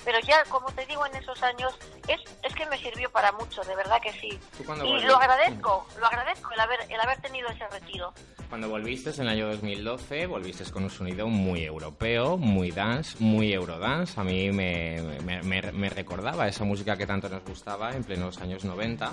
Pero 0.04 0.18
ya, 0.20 0.42
como 0.48 0.70
te 0.72 0.84
digo, 0.86 1.06
en 1.06 1.14
esos 1.14 1.40
años 1.42 1.72
es, 2.08 2.20
es 2.42 2.54
que 2.54 2.66
me 2.66 2.76
sirvió 2.76 3.10
para 3.10 3.32
mucho, 3.32 3.62
de 3.62 3.76
verdad 3.76 4.00
que 4.02 4.12
sí. 4.12 4.38
¿Tú 4.58 4.64
cuándo 4.64 4.84
Y 4.84 5.00
lo 5.00 5.16
agradezco, 5.16 5.86
lo 5.98 6.06
agradezco 6.06 6.50
el 6.52 6.60
haber, 6.60 6.80
el 6.90 7.00
haber 7.00 7.20
tenido 7.20 7.48
ese 7.48 7.66
retiro. 7.68 8.12
Cuando 8.52 8.68
volviste 8.68 9.08
en 9.08 9.22
el 9.22 9.28
año 9.30 9.46
2012, 9.48 10.26
volviste 10.26 10.62
con 10.70 10.82
un 10.84 10.90
sonido 10.90 11.26
muy 11.26 11.64
europeo, 11.64 12.36
muy 12.36 12.70
dance, 12.70 13.16
muy 13.18 13.50
eurodance. 13.50 14.20
A 14.20 14.24
mí 14.24 14.50
me, 14.52 15.00
me- 15.24 15.42
me- 15.42 15.72
me 15.72 15.88
recordaba 15.88 16.46
esa 16.46 16.62
música 16.62 16.94
que 16.98 17.06
tanto 17.06 17.30
nos 17.30 17.42
gustaba 17.46 17.92
en 17.96 18.04
plenos 18.04 18.36
años 18.42 18.66
90. 18.66 19.10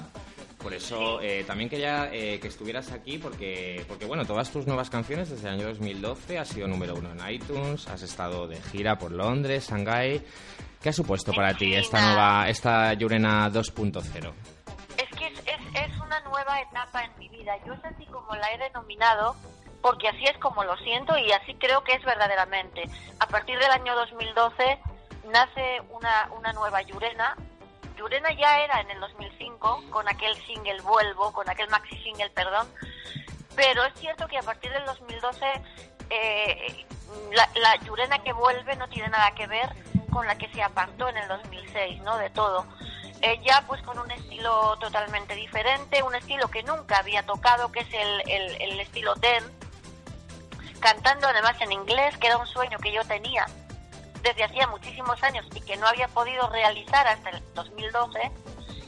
Por 0.61 0.73
eso 0.73 1.21
eh, 1.21 1.45
también 1.47 1.69
quería 1.69 2.09
eh, 2.13 2.37
que 2.41 2.49
estuvieras 2.49 2.91
aquí 2.91 3.17
porque, 3.17 3.85
porque, 3.87 4.05
bueno, 4.05 4.25
todas 4.25 4.51
tus 4.51 4.67
nuevas 4.67 4.89
canciones 4.89 5.29
desde 5.29 5.47
el 5.47 5.53
año 5.53 5.67
2012 5.69 6.37
has 6.37 6.49
sido 6.49 6.67
número 6.67 6.95
uno 6.95 7.09
en 7.13 7.33
iTunes, 7.33 7.87
has 7.87 8.01
estado 8.01 8.45
de 8.45 8.57
gira 8.57 8.99
por 8.99 9.13
Londres, 9.13 9.69
Shanghái. 9.69 10.21
¿Qué 10.83 10.89
ha 10.89 10.93
supuesto 10.93 11.31
para 11.31 11.53
ti 11.53 11.73
esta 11.73 12.01
nueva, 12.05 12.49
esta 12.49 12.91
Yurena 12.93 13.49
2.0? 13.49 14.58
Una 16.09 16.19
nueva 16.21 16.59
etapa 16.59 17.03
en 17.03 17.15
mi 17.19 17.29
vida. 17.29 17.55
Yo 17.65 17.73
es 17.73 17.85
así 17.85 18.03
como 18.07 18.35
la 18.35 18.51
he 18.51 18.57
denominado, 18.57 19.35
porque 19.79 20.09
así 20.09 20.25
es 20.25 20.35
como 20.39 20.63
lo 20.63 20.75
siento 20.77 21.15
y 21.19 21.31
así 21.31 21.53
creo 21.53 21.83
que 21.83 21.93
es 21.93 22.03
verdaderamente. 22.03 22.89
A 23.19 23.27
partir 23.27 23.59
del 23.59 23.69
año 23.69 23.95
2012 23.95 24.79
nace 25.31 25.81
una, 25.91 26.27
una 26.35 26.51
nueva 26.53 26.81
Yurena. 26.81 27.37
Yurena 27.95 28.31
ya 28.31 28.59
era 28.59 28.81
en 28.81 28.89
el 28.89 28.99
2005 29.01 29.83
con 29.91 30.09
aquel 30.09 30.35
single 30.47 30.81
Vuelvo, 30.81 31.31
con 31.31 31.47
aquel 31.47 31.69
maxi 31.69 31.95
single, 32.01 32.31
perdón. 32.31 32.67
Pero 33.55 33.83
es 33.85 33.93
cierto 33.99 34.27
que 34.27 34.39
a 34.39 34.43
partir 34.43 34.71
del 34.71 34.85
2012 34.85 35.45
eh, 36.09 36.85
la, 37.33 37.47
la 37.61 37.75
Yurena 37.85 38.17
que 38.23 38.33
vuelve 38.33 38.75
no 38.77 38.89
tiene 38.89 39.09
nada 39.09 39.29
que 39.35 39.45
ver 39.45 39.69
con 40.09 40.25
la 40.25 40.35
que 40.39 40.49
se 40.49 40.63
apartó 40.63 41.07
en 41.07 41.17
el 41.17 41.27
2006, 41.27 42.01
¿no? 42.01 42.17
De 42.17 42.31
todo. 42.31 42.65
Ya 43.21 43.63
pues 43.67 43.81
con 43.83 43.99
un 43.99 44.09
estilo 44.11 44.77
totalmente 44.79 45.35
diferente, 45.35 46.01
un 46.03 46.15
estilo 46.15 46.47
que 46.49 46.63
nunca 46.63 46.99
había 46.99 47.25
tocado, 47.25 47.71
que 47.71 47.81
es 47.81 47.93
el, 47.93 48.29
el, 48.29 48.61
el 48.61 48.79
estilo 48.79 49.13
Den, 49.15 49.43
cantando 50.79 51.27
además 51.27 51.59
en 51.59 51.71
inglés, 51.71 52.17
que 52.17 52.27
era 52.27 52.37
un 52.37 52.47
sueño 52.47 52.77
que 52.79 52.93
yo 52.93 53.03
tenía 53.05 53.45
desde 54.21 54.43
hacía 54.43 54.67
muchísimos 54.67 55.21
años 55.23 55.45
y 55.53 55.61
que 55.61 55.77
no 55.77 55.87
había 55.87 56.07
podido 56.09 56.49
realizar 56.49 57.07
hasta 57.07 57.29
el 57.29 57.43
2012, 57.53 58.31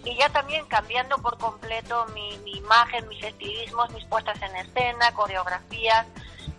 y 0.04 0.16
ya 0.18 0.30
también 0.30 0.66
cambiando 0.66 1.18
por 1.20 1.38
completo 1.38 2.06
mi, 2.14 2.38
mi 2.40 2.58
imagen, 2.58 3.08
mis 3.08 3.24
estilismos, 3.24 3.90
mis 3.92 4.04
puestas 4.06 4.42
en 4.42 4.56
escena, 4.56 5.12
coreografías. 5.14 6.08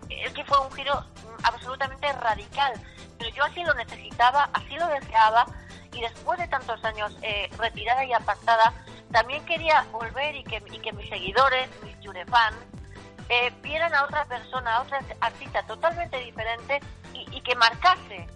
Es 0.09 0.33
que 0.33 0.45
fue 0.45 0.59
un 0.61 0.71
giro 0.73 1.05
absolutamente 1.43 2.13
radical, 2.13 2.73
pero 3.19 3.31
yo 3.35 3.45
así 3.45 3.65
lo 3.65 3.75
necesitaba, 3.75 4.49
así 4.53 4.77
lo 4.77 4.87
deseaba 4.87 5.47
y 5.93 6.01
después 6.01 6.39
de 6.39 6.49
tantos 6.49 6.83
años 6.85 7.17
eh, 7.23 7.51
retirada 7.59 8.05
y 8.05 8.13
apartada, 8.13 8.73
también 9.11 9.45
quería 9.45 9.85
volver 9.93 10.35
y 10.35 10.45
que, 10.45 10.63
y 10.71 10.79
que 10.79 10.93
mis 10.93 11.09
seguidores, 11.09 11.69
mis 11.83 11.99
Yurefans, 12.01 12.57
eh, 13.29 13.53
vieran 13.63 13.95
a 13.95 14.05
otra 14.05 14.25
persona, 14.25 14.77
a 14.77 14.83
otra 14.83 15.01
artista 15.21 15.63
totalmente 15.65 16.19
diferente 16.19 16.81
y, 17.15 17.27
y 17.31 17.41
que 17.43 17.55
marcase 17.55 18.27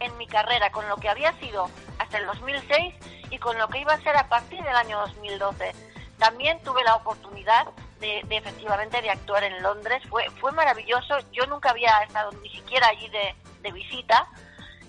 en 0.00 0.16
mi 0.16 0.26
carrera 0.26 0.70
con 0.70 0.88
lo 0.88 0.96
que 0.96 1.08
había 1.08 1.32
sido 1.38 1.70
hasta 1.98 2.18
el 2.18 2.26
2006 2.26 2.94
y 3.30 3.38
con 3.38 3.58
lo 3.58 3.68
que 3.68 3.80
iba 3.80 3.92
a 3.92 4.00
ser 4.00 4.16
a 4.16 4.28
partir 4.28 4.62
del 4.62 4.74
año 4.74 4.98
2012. 5.00 5.74
También 6.18 6.60
tuve 6.62 6.82
la 6.84 6.96
oportunidad 6.96 7.66
de, 8.00 8.22
de 8.28 8.36
efectivamente 8.36 9.00
de 9.02 9.10
actuar 9.10 9.44
en 9.44 9.62
Londres. 9.62 10.02
Fue, 10.08 10.28
fue 10.40 10.52
maravilloso. 10.52 11.18
Yo 11.32 11.46
nunca 11.46 11.70
había 11.70 11.98
estado 12.02 12.30
ni 12.42 12.50
siquiera 12.50 12.88
allí 12.88 13.08
de, 13.08 13.34
de 13.62 13.72
visita 13.72 14.28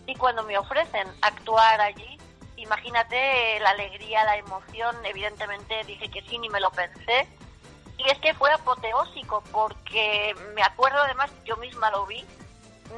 y 0.09 0.15
cuando 0.15 0.43
me 0.43 0.57
ofrecen 0.57 1.07
actuar 1.21 1.79
allí, 1.81 2.17
imagínate 2.57 3.59
la 3.59 3.69
alegría, 3.69 4.23
la 4.23 4.37
emoción. 4.37 4.95
Evidentemente 5.05 5.83
dije 5.85 6.09
que 6.09 6.21
sí, 6.23 6.39
ni 6.39 6.49
me 6.49 6.59
lo 6.59 6.71
pensé. 6.71 7.27
Y 7.97 8.09
es 8.09 8.17
que 8.19 8.33
fue 8.33 8.51
apoteósico 8.51 9.43
porque 9.51 10.35
me 10.55 10.63
acuerdo 10.63 10.99
además, 10.99 11.29
yo 11.45 11.57
misma 11.57 11.91
lo 11.91 12.07
vi, 12.07 12.25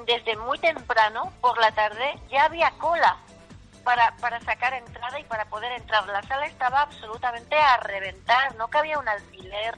desde 0.05 0.38
muy 0.38 0.57
temprano, 0.59 1.34
por 1.41 1.59
la 1.59 1.72
tarde, 1.74 2.18
ya 2.30 2.45
había 2.45 2.72
cola 2.78 3.18
para, 3.84 4.16
para 4.18 4.39
sacar 4.41 4.74
entrada 4.74 5.20
y 5.20 5.24
para 5.26 5.45
poder 5.45 5.74
entrar. 5.74 6.07
La 6.07 6.22
sala 6.24 6.45
estaba 6.45 6.84
absolutamente 6.84 7.55
a 7.55 7.78
reventar, 7.78 8.55
no 8.55 8.70
cabía 8.70 8.99
un 8.99 9.09
alfiler, 9.09 9.78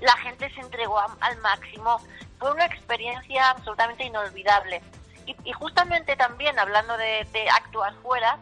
la 0.00 0.16
gente 0.16 0.52
se 0.54 0.60
entregó 0.60 0.98
al 0.98 1.38
máximo. 1.38 2.00
Fue 2.38 2.50
una 2.50 2.66
experiencia 2.66 3.50
absolutamente 3.50 4.04
inolvidable. 4.04 4.82
Y, 5.26 5.36
y 5.44 5.52
justamente 5.52 6.16
también, 6.16 6.58
hablando 6.58 6.96
de, 6.96 7.26
de 7.32 7.48
actuar 7.50 7.94
fuera, 8.02 8.38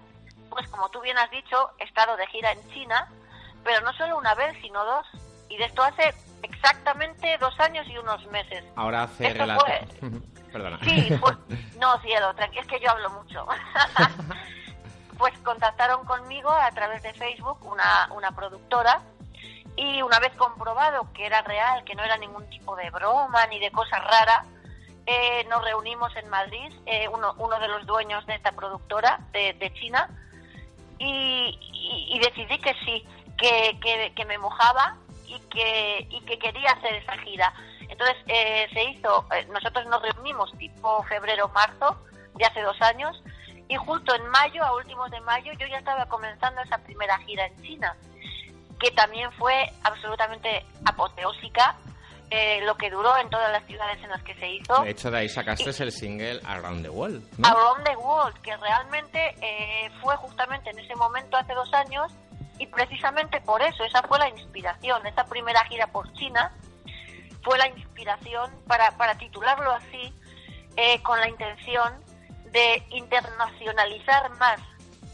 pues 0.50 0.68
como 0.68 0.88
tú 0.90 1.00
bien 1.00 1.18
has 1.18 1.30
dicho, 1.30 1.70
he 1.78 1.84
estado 1.84 2.16
de 2.16 2.26
gira 2.28 2.52
en 2.52 2.68
China, 2.70 3.08
pero 3.64 3.80
no 3.82 3.92
solo 3.94 4.18
una 4.18 4.34
vez, 4.34 4.56
sino 4.60 4.84
dos. 4.84 5.06
Y 5.48 5.56
de 5.56 5.64
esto 5.64 5.82
hace 5.82 6.14
exactamente 6.42 7.36
dos 7.38 7.58
años 7.60 7.86
y 7.88 7.98
unos 7.98 8.24
meses. 8.26 8.64
Ahora 8.76 9.04
hace 9.04 9.24
Perdona. 10.52 10.78
Sí, 10.82 11.08
pues, 11.18 11.36
no, 11.78 11.98
cielo, 12.00 12.34
es 12.54 12.66
que 12.66 12.80
yo 12.80 12.90
hablo 12.90 13.08
mucho. 13.10 13.46
pues 15.18 15.32
contactaron 15.38 16.04
conmigo 16.04 16.50
a 16.50 16.70
través 16.72 17.02
de 17.02 17.14
Facebook 17.14 17.64
una, 17.64 18.08
una 18.14 18.32
productora 18.32 19.00
y 19.76 20.02
una 20.02 20.18
vez 20.18 20.32
comprobado 20.34 21.10
que 21.14 21.24
era 21.24 21.40
real, 21.42 21.84
que 21.84 21.94
no 21.94 22.02
era 22.02 22.18
ningún 22.18 22.48
tipo 22.50 22.76
de 22.76 22.90
broma 22.90 23.46
ni 23.46 23.58
de 23.60 23.70
cosa 23.70 23.98
rara, 23.98 24.44
eh, 25.06 25.44
nos 25.48 25.64
reunimos 25.64 26.14
en 26.16 26.28
Madrid, 26.28 26.72
eh, 26.86 27.08
uno, 27.08 27.34
uno 27.38 27.58
de 27.58 27.68
los 27.68 27.86
dueños 27.86 28.24
de 28.26 28.34
esta 28.34 28.52
productora 28.52 29.18
de, 29.32 29.52
de 29.54 29.72
China, 29.74 30.08
y, 30.98 31.58
y- 32.10 32.18
decidí 32.20 32.58
que 32.58 32.74
sí, 32.84 33.04
que, 33.36 33.78
que, 33.80 34.12
que 34.14 34.24
me 34.24 34.38
mojaba 34.38 34.96
y 35.26 35.38
que, 35.40 36.06
y 36.10 36.20
que 36.20 36.38
quería 36.38 36.70
hacer 36.72 36.94
esa 36.94 37.16
gira. 37.18 37.52
Entonces 37.88 38.16
eh, 38.28 38.68
se 38.72 38.84
hizo, 38.84 39.26
eh, 39.34 39.44
nosotros 39.50 39.84
nos 39.86 40.00
reunimos 40.02 40.52
tipo 40.58 41.02
febrero-marzo 41.04 41.96
de 42.34 42.44
hace 42.44 42.62
dos 42.62 42.80
años 42.82 43.20
y 43.68 43.76
justo 43.76 44.14
en 44.14 44.26
mayo, 44.28 44.62
a 44.64 44.76
últimos 44.76 45.10
de 45.10 45.20
mayo, 45.22 45.52
yo 45.58 45.66
ya 45.66 45.78
estaba 45.78 46.06
comenzando 46.06 46.60
esa 46.62 46.78
primera 46.78 47.18
gira 47.18 47.46
en 47.46 47.62
China, 47.62 47.96
que 48.78 48.90
también 48.92 49.30
fue 49.32 49.72
absolutamente 49.82 50.64
apoteósica, 50.84 51.74
eh, 52.34 52.62
lo 52.64 52.74
que 52.76 52.88
duró 52.88 53.14
en 53.18 53.28
todas 53.28 53.52
las 53.52 53.62
ciudades 53.66 54.02
en 54.02 54.08
las 54.08 54.22
que 54.22 54.34
se 54.36 54.48
hizo. 54.48 54.82
De 54.82 54.90
hecho, 54.90 55.10
de 55.10 55.18
ahí 55.18 55.28
sacaste 55.28 55.68
el 55.82 55.92
single 55.92 56.40
Around 56.46 56.82
the 56.82 56.88
World, 56.88 57.22
¿no? 57.36 57.46
Around 57.46 57.84
the 57.84 57.96
World, 57.96 58.40
que 58.40 58.56
realmente 58.56 59.36
eh, 59.42 59.90
fue 60.00 60.16
justamente 60.16 60.70
en 60.70 60.78
ese 60.78 60.96
momento 60.96 61.36
hace 61.36 61.52
dos 61.52 61.70
años 61.74 62.10
y 62.58 62.66
precisamente 62.68 63.38
por 63.42 63.60
eso, 63.60 63.84
esa 63.84 64.02
fue 64.04 64.18
la 64.18 64.30
inspiración, 64.30 65.06
esa 65.06 65.24
primera 65.24 65.62
gira 65.66 65.86
por 65.88 66.10
China 66.14 66.50
fue 67.42 67.58
la 67.58 67.68
inspiración 67.68 68.50
para, 68.66 68.92
para 68.92 69.14
titularlo 69.18 69.70
así, 69.72 70.14
eh, 70.76 71.02
con 71.02 71.20
la 71.20 71.28
intención 71.28 72.00
de 72.50 72.82
internacionalizar 72.92 74.30
más 74.38 74.58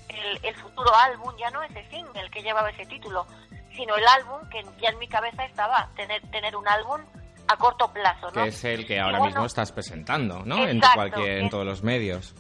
el, 0.09 0.39
el 0.45 0.55
futuro 0.55 0.95
álbum, 0.95 1.35
ya 1.37 1.51
no 1.51 1.65
ese 1.65 1.85
single 1.91 2.31
que 2.31 2.43
llevaba 2.43 2.71
ese 2.71 2.87
título, 2.87 3.27
sino 3.75 3.97
el 3.97 4.07
álbum 4.07 4.49
que 4.51 4.65
ya 4.81 4.91
en 4.91 4.99
mi 4.99 5.09
cabeza 5.09 5.45
estaba, 5.45 5.89
tener, 5.97 6.21
tener 6.31 6.57
un 6.57 6.67
álbum 6.69 7.01
a 7.49 7.57
corto 7.57 7.93
plazo, 7.93 8.27
¿no? 8.33 8.43
Que 8.43 8.49
es 8.49 8.65
el 8.65 8.87
que 8.87 9.01
ahora 9.01 9.19
bueno, 9.19 9.33
mismo 9.33 9.47
estás 9.47 9.73
presentando, 9.73 10.41
¿no? 10.45 10.67
En, 10.67 10.81
cualquier, 10.81 11.39
en 11.39 11.51
todos 11.51 11.65
los 11.65 11.83
medios. 11.83 12.35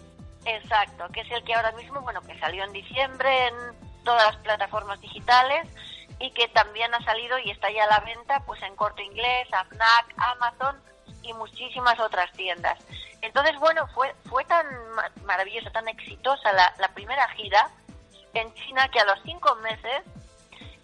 Exacto, 0.44 1.06
que 1.12 1.20
es 1.20 1.30
el 1.30 1.42
que 1.44 1.54
ahora 1.54 1.72
mismo, 1.72 2.00
bueno, 2.00 2.20
que 2.22 2.38
salió 2.38 2.64
en 2.64 2.72
diciembre 2.72 3.48
en 3.48 3.54
todas 4.04 4.34
las 4.34 4.36
plataformas 4.42 5.00
digitales 5.00 5.66
y 6.18 6.30
que 6.32 6.48
también 6.48 6.92
ha 6.94 7.02
salido 7.04 7.38
y 7.38 7.50
está 7.50 7.70
ya 7.70 7.84
a 7.84 7.86
la 7.86 8.00
venta 8.00 8.40
pues 8.46 8.62
en 8.62 8.74
Corte 8.76 9.02
Inglés, 9.02 9.48
AFNAC, 9.52 10.14
Amazon 10.16 10.76
y 11.22 11.32
muchísimas 11.34 11.98
otras 12.00 12.30
tiendas. 12.32 12.78
Entonces, 13.20 13.56
bueno, 13.60 13.86
fue 13.88 14.14
fue 14.28 14.44
tan 14.44 14.66
ma- 14.94 15.10
maravillosa, 15.24 15.70
tan 15.70 15.88
exitosa 15.88 16.52
la, 16.52 16.72
la 16.78 16.88
primera 16.88 17.28
gira 17.30 17.68
en 18.34 18.52
China 18.54 18.88
que 18.92 19.00
a 19.00 19.04
los 19.04 19.18
cinco 19.24 19.54
meses 19.56 20.02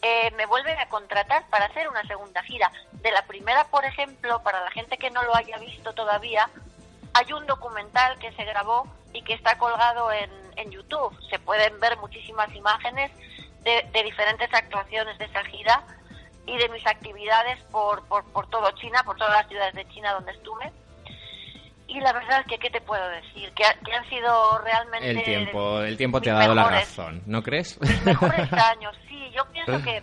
eh, 0.06 0.30
me 0.36 0.44
vuelven 0.46 0.78
a 0.78 0.86
contratar 0.88 1.46
para 1.48 1.64
hacer 1.64 1.88
una 1.88 2.02
segunda 2.04 2.42
gira. 2.42 2.70
De 2.92 3.10
la 3.10 3.22
primera, 3.22 3.64
por 3.68 3.84
ejemplo, 3.86 4.42
para 4.42 4.60
la 4.62 4.70
gente 4.70 4.98
que 4.98 5.10
no 5.10 5.22
lo 5.22 5.34
haya 5.34 5.56
visto 5.58 5.92
todavía, 5.94 6.48
hay 7.14 7.32
un 7.32 7.46
documental 7.46 8.18
que 8.18 8.30
se 8.32 8.44
grabó 8.44 8.86
y 9.12 9.22
que 9.22 9.32
está 9.34 9.56
colgado 9.56 10.12
en, 10.12 10.30
en 10.56 10.70
YouTube. 10.70 11.16
Se 11.30 11.38
pueden 11.38 11.78
ver 11.80 11.96
muchísimas 11.98 12.52
imágenes 12.54 13.10
de, 13.62 13.88
de 13.92 14.02
diferentes 14.02 14.52
actuaciones 14.52 15.16
de 15.18 15.24
esa 15.24 15.42
gira 15.44 15.82
y 16.46 16.58
de 16.58 16.68
mis 16.68 16.86
actividades 16.86 17.58
por, 17.70 18.04
por, 18.06 18.24
por 18.32 18.46
todo 18.50 18.70
China, 18.72 19.02
por 19.04 19.16
todas 19.16 19.32
las 19.32 19.48
ciudades 19.48 19.74
de 19.74 19.88
China 19.88 20.12
donde 20.12 20.32
estuve. 20.32 20.70
Y 21.86 22.00
la 22.00 22.12
verdad 22.12 22.40
es 22.40 22.46
que, 22.46 22.58
¿qué 22.58 22.70
te 22.70 22.80
puedo 22.80 23.06
decir? 23.08 23.52
Que, 23.54 23.64
ha- 23.64 23.74
que 23.84 23.92
han 23.94 24.08
sido 24.08 24.58
realmente... 24.58 25.10
El 25.10 25.22
tiempo, 25.22 25.80
el 25.80 25.96
tiempo 25.96 26.20
te 26.20 26.30
mis 26.30 26.38
ha 26.38 26.38
dado 26.40 26.54
la 26.54 26.68
razón, 26.68 27.22
¿no 27.26 27.42
crees? 27.42 27.78
mejores 28.04 28.52
años. 28.72 28.96
Yo 29.34 29.44
pienso 29.46 29.82
que 29.82 30.02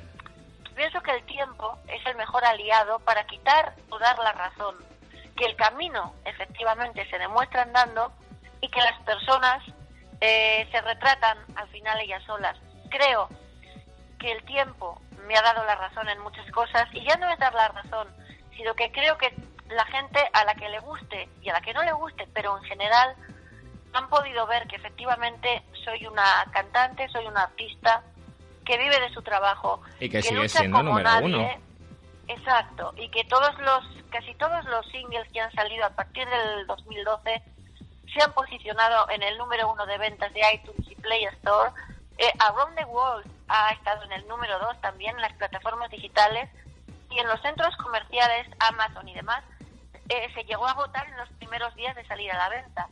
pienso 0.75 1.01
que 1.01 1.11
el 1.11 1.23
tiempo 1.25 1.77
es 1.87 2.05
el 2.05 2.15
mejor 2.15 2.43
aliado 2.43 2.99
para 2.99 3.25
quitar 3.25 3.75
o 3.89 3.97
dar 3.97 4.17
la 4.19 4.33
razón. 4.33 4.75
Que 5.37 5.45
el 5.45 5.55
camino 5.55 6.13
efectivamente 6.25 7.09
se 7.09 7.17
demuestra 7.17 7.63
andando 7.63 8.11
y 8.59 8.67
que 8.69 8.81
las 8.81 8.99
personas 9.03 9.63
eh, 10.19 10.67
se 10.71 10.81
retratan 10.81 11.37
al 11.55 11.67
final 11.69 11.99
ellas 11.99 12.23
solas. 12.25 12.57
Creo 12.89 13.29
que 14.19 14.31
el 14.31 14.43
tiempo 14.43 15.01
me 15.27 15.37
ha 15.37 15.41
dado 15.41 15.63
la 15.65 15.75
razón 15.75 16.09
en 16.09 16.19
muchas 16.19 16.49
cosas 16.51 16.87
y 16.93 17.03
ya 17.05 17.15
no 17.15 17.29
es 17.29 17.39
dar 17.39 17.53
la 17.53 17.69
razón, 17.69 18.07
sino 18.57 18.73
que 18.75 18.91
creo 18.91 19.17
que 19.17 19.33
la 19.69 19.85
gente 19.85 20.19
a 20.33 20.43
la 20.43 20.55
que 20.55 20.69
le 20.69 20.79
guste 20.79 21.29
y 21.41 21.49
a 21.49 21.53
la 21.53 21.61
que 21.61 21.73
no 21.73 21.83
le 21.83 21.93
guste, 21.93 22.27
pero 22.33 22.57
en 22.57 22.63
general 22.63 23.15
han 23.93 24.09
podido 24.09 24.45
ver 24.45 24.67
que 24.67 24.75
efectivamente 24.75 25.63
soy 25.85 26.05
una 26.05 26.45
cantante, 26.51 27.07
soy 27.09 27.25
una 27.27 27.43
artista 27.43 28.03
que 28.65 28.77
vive 28.77 28.99
de 28.99 29.09
su 29.13 29.21
trabajo 29.21 29.81
Y 29.99 30.09
que 30.09 30.21
sigue 30.21 30.41
lucha 30.41 30.59
siendo 30.59 30.77
como 30.77 30.89
número 30.91 31.09
nadie. 31.09 31.25
uno. 31.35 31.49
Exacto, 32.27 32.93
y 32.97 33.09
que 33.09 33.23
todos 33.25 33.57
los, 33.59 33.83
casi 34.09 34.33
todos 34.35 34.63
los 34.65 34.85
singles 34.87 35.27
que 35.33 35.41
han 35.41 35.51
salido 35.51 35.85
a 35.85 35.89
partir 35.89 36.27
del 36.29 36.65
2012 36.67 37.41
se 38.13 38.23
han 38.23 38.31
posicionado 38.33 39.09
en 39.09 39.23
el 39.23 39.37
número 39.37 39.71
uno 39.71 39.85
de 39.85 39.97
ventas 39.97 40.33
de 40.33 40.41
iTunes 40.53 40.89
y 40.89 40.95
Play 40.95 41.25
Store. 41.25 41.71
Eh, 42.17 42.31
Around 42.39 42.77
the 42.77 42.85
World 42.85 43.25
ha 43.47 43.71
estado 43.71 44.03
en 44.03 44.11
el 44.13 44.27
número 44.27 44.59
dos 44.59 44.79
también 44.81 45.15
en 45.15 45.21
las 45.21 45.33
plataformas 45.33 45.89
digitales 45.89 46.49
y 47.09 47.19
en 47.19 47.27
los 47.27 47.41
centros 47.41 47.75
comerciales, 47.77 48.47
Amazon 48.59 49.07
y 49.07 49.13
demás, 49.13 49.43
eh, 50.09 50.29
se 50.33 50.43
llegó 50.43 50.67
a 50.67 50.71
agotar 50.71 51.07
en 51.07 51.17
los 51.17 51.29
primeros 51.33 51.73
días 51.75 51.95
de 51.95 52.05
salir 52.05 52.31
a 52.31 52.37
la 52.37 52.49
venta. 52.49 52.87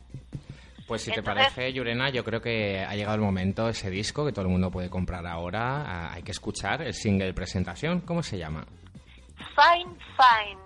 Pues 0.90 1.02
si 1.02 1.12
te 1.12 1.22
parece, 1.22 1.72
Yurena, 1.72 2.10
yo 2.10 2.24
creo 2.24 2.42
que 2.42 2.80
ha 2.80 2.96
llegado 2.96 3.14
el 3.14 3.20
momento, 3.20 3.68
ese 3.68 3.90
disco 3.90 4.26
que 4.26 4.32
todo 4.32 4.46
el 4.46 4.50
mundo 4.50 4.72
puede 4.72 4.90
comprar 4.90 5.24
ahora. 5.24 5.84
ah, 5.86 6.12
hay 6.14 6.24
que 6.24 6.32
escuchar 6.32 6.82
el 6.82 6.94
single 6.94 7.32
presentación. 7.32 8.00
¿Cómo 8.00 8.24
se 8.24 8.38
llama? 8.38 8.66
Fine, 9.36 9.94
fine. 10.16 10.60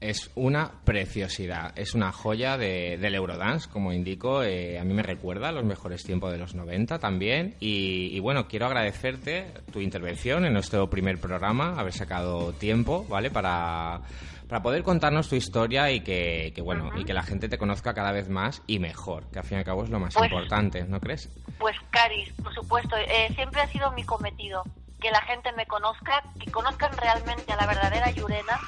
Es 0.00 0.32
una 0.34 0.72
preciosidad, 0.84 1.72
es 1.78 1.94
una 1.94 2.10
joya 2.10 2.58
de, 2.58 2.98
del 2.98 3.14
Eurodance, 3.14 3.68
como 3.70 3.92
indico. 3.92 4.42
eh, 4.42 4.76
a 4.76 4.82
mí 4.82 4.92
me 4.92 5.04
recuerda 5.04 5.50
a 5.50 5.52
los 5.52 5.64
mejores 5.64 6.02
tiempos 6.02 6.32
de 6.32 6.38
los 6.38 6.56
90 6.56 6.98
también. 6.98 7.54
Y, 7.60 8.08
y 8.16 8.18
bueno, 8.18 8.48
quiero 8.48 8.66
agradecerte 8.66 9.52
tu 9.72 9.80
intervención 9.80 10.46
en 10.46 10.52
nuestro 10.52 10.90
primer 10.90 11.20
programa, 11.20 11.78
haber 11.78 11.92
sacado 11.92 12.52
tiempo, 12.54 13.06
¿vale? 13.08 13.30
Para, 13.30 14.00
para 14.48 14.62
poder 14.62 14.82
contarnos 14.82 15.28
tu 15.28 15.34
historia 15.36 15.90
y 15.90 16.00
que, 16.00 16.52
que, 16.54 16.62
bueno, 16.62 16.90
y 16.96 17.04
que 17.04 17.12
la 17.12 17.22
gente 17.22 17.48
te 17.48 17.58
conozca 17.58 17.92
cada 17.92 18.12
vez 18.12 18.28
más 18.30 18.62
y 18.66 18.78
mejor, 18.78 19.30
que 19.30 19.38
al 19.40 19.44
fin 19.44 19.56
y 19.56 19.60
al 19.60 19.64
cabo 19.64 19.84
es 19.84 19.90
lo 19.90 20.00
más 20.00 20.14
Pues- 20.14 20.30
importante, 20.30 20.84
¿no 20.84 21.00
crees? 21.00 21.28
Pues 21.58 21.76
Caris, 21.90 22.32
por 22.42 22.54
supuesto, 22.54 22.96
eh, 22.96 23.30
siempre 23.34 23.60
ha 23.60 23.66
sido 23.68 23.90
mi 23.92 24.04
cometido 24.04 24.62
que 25.00 25.10
la 25.10 25.20
gente 25.22 25.52
me 25.52 25.66
conozca, 25.66 26.22
que 26.40 26.50
conozcan 26.50 26.96
realmente 26.96 27.52
a 27.52 27.56
la 27.56 27.66
verdadera 27.66 28.10
Yurena 28.10 28.58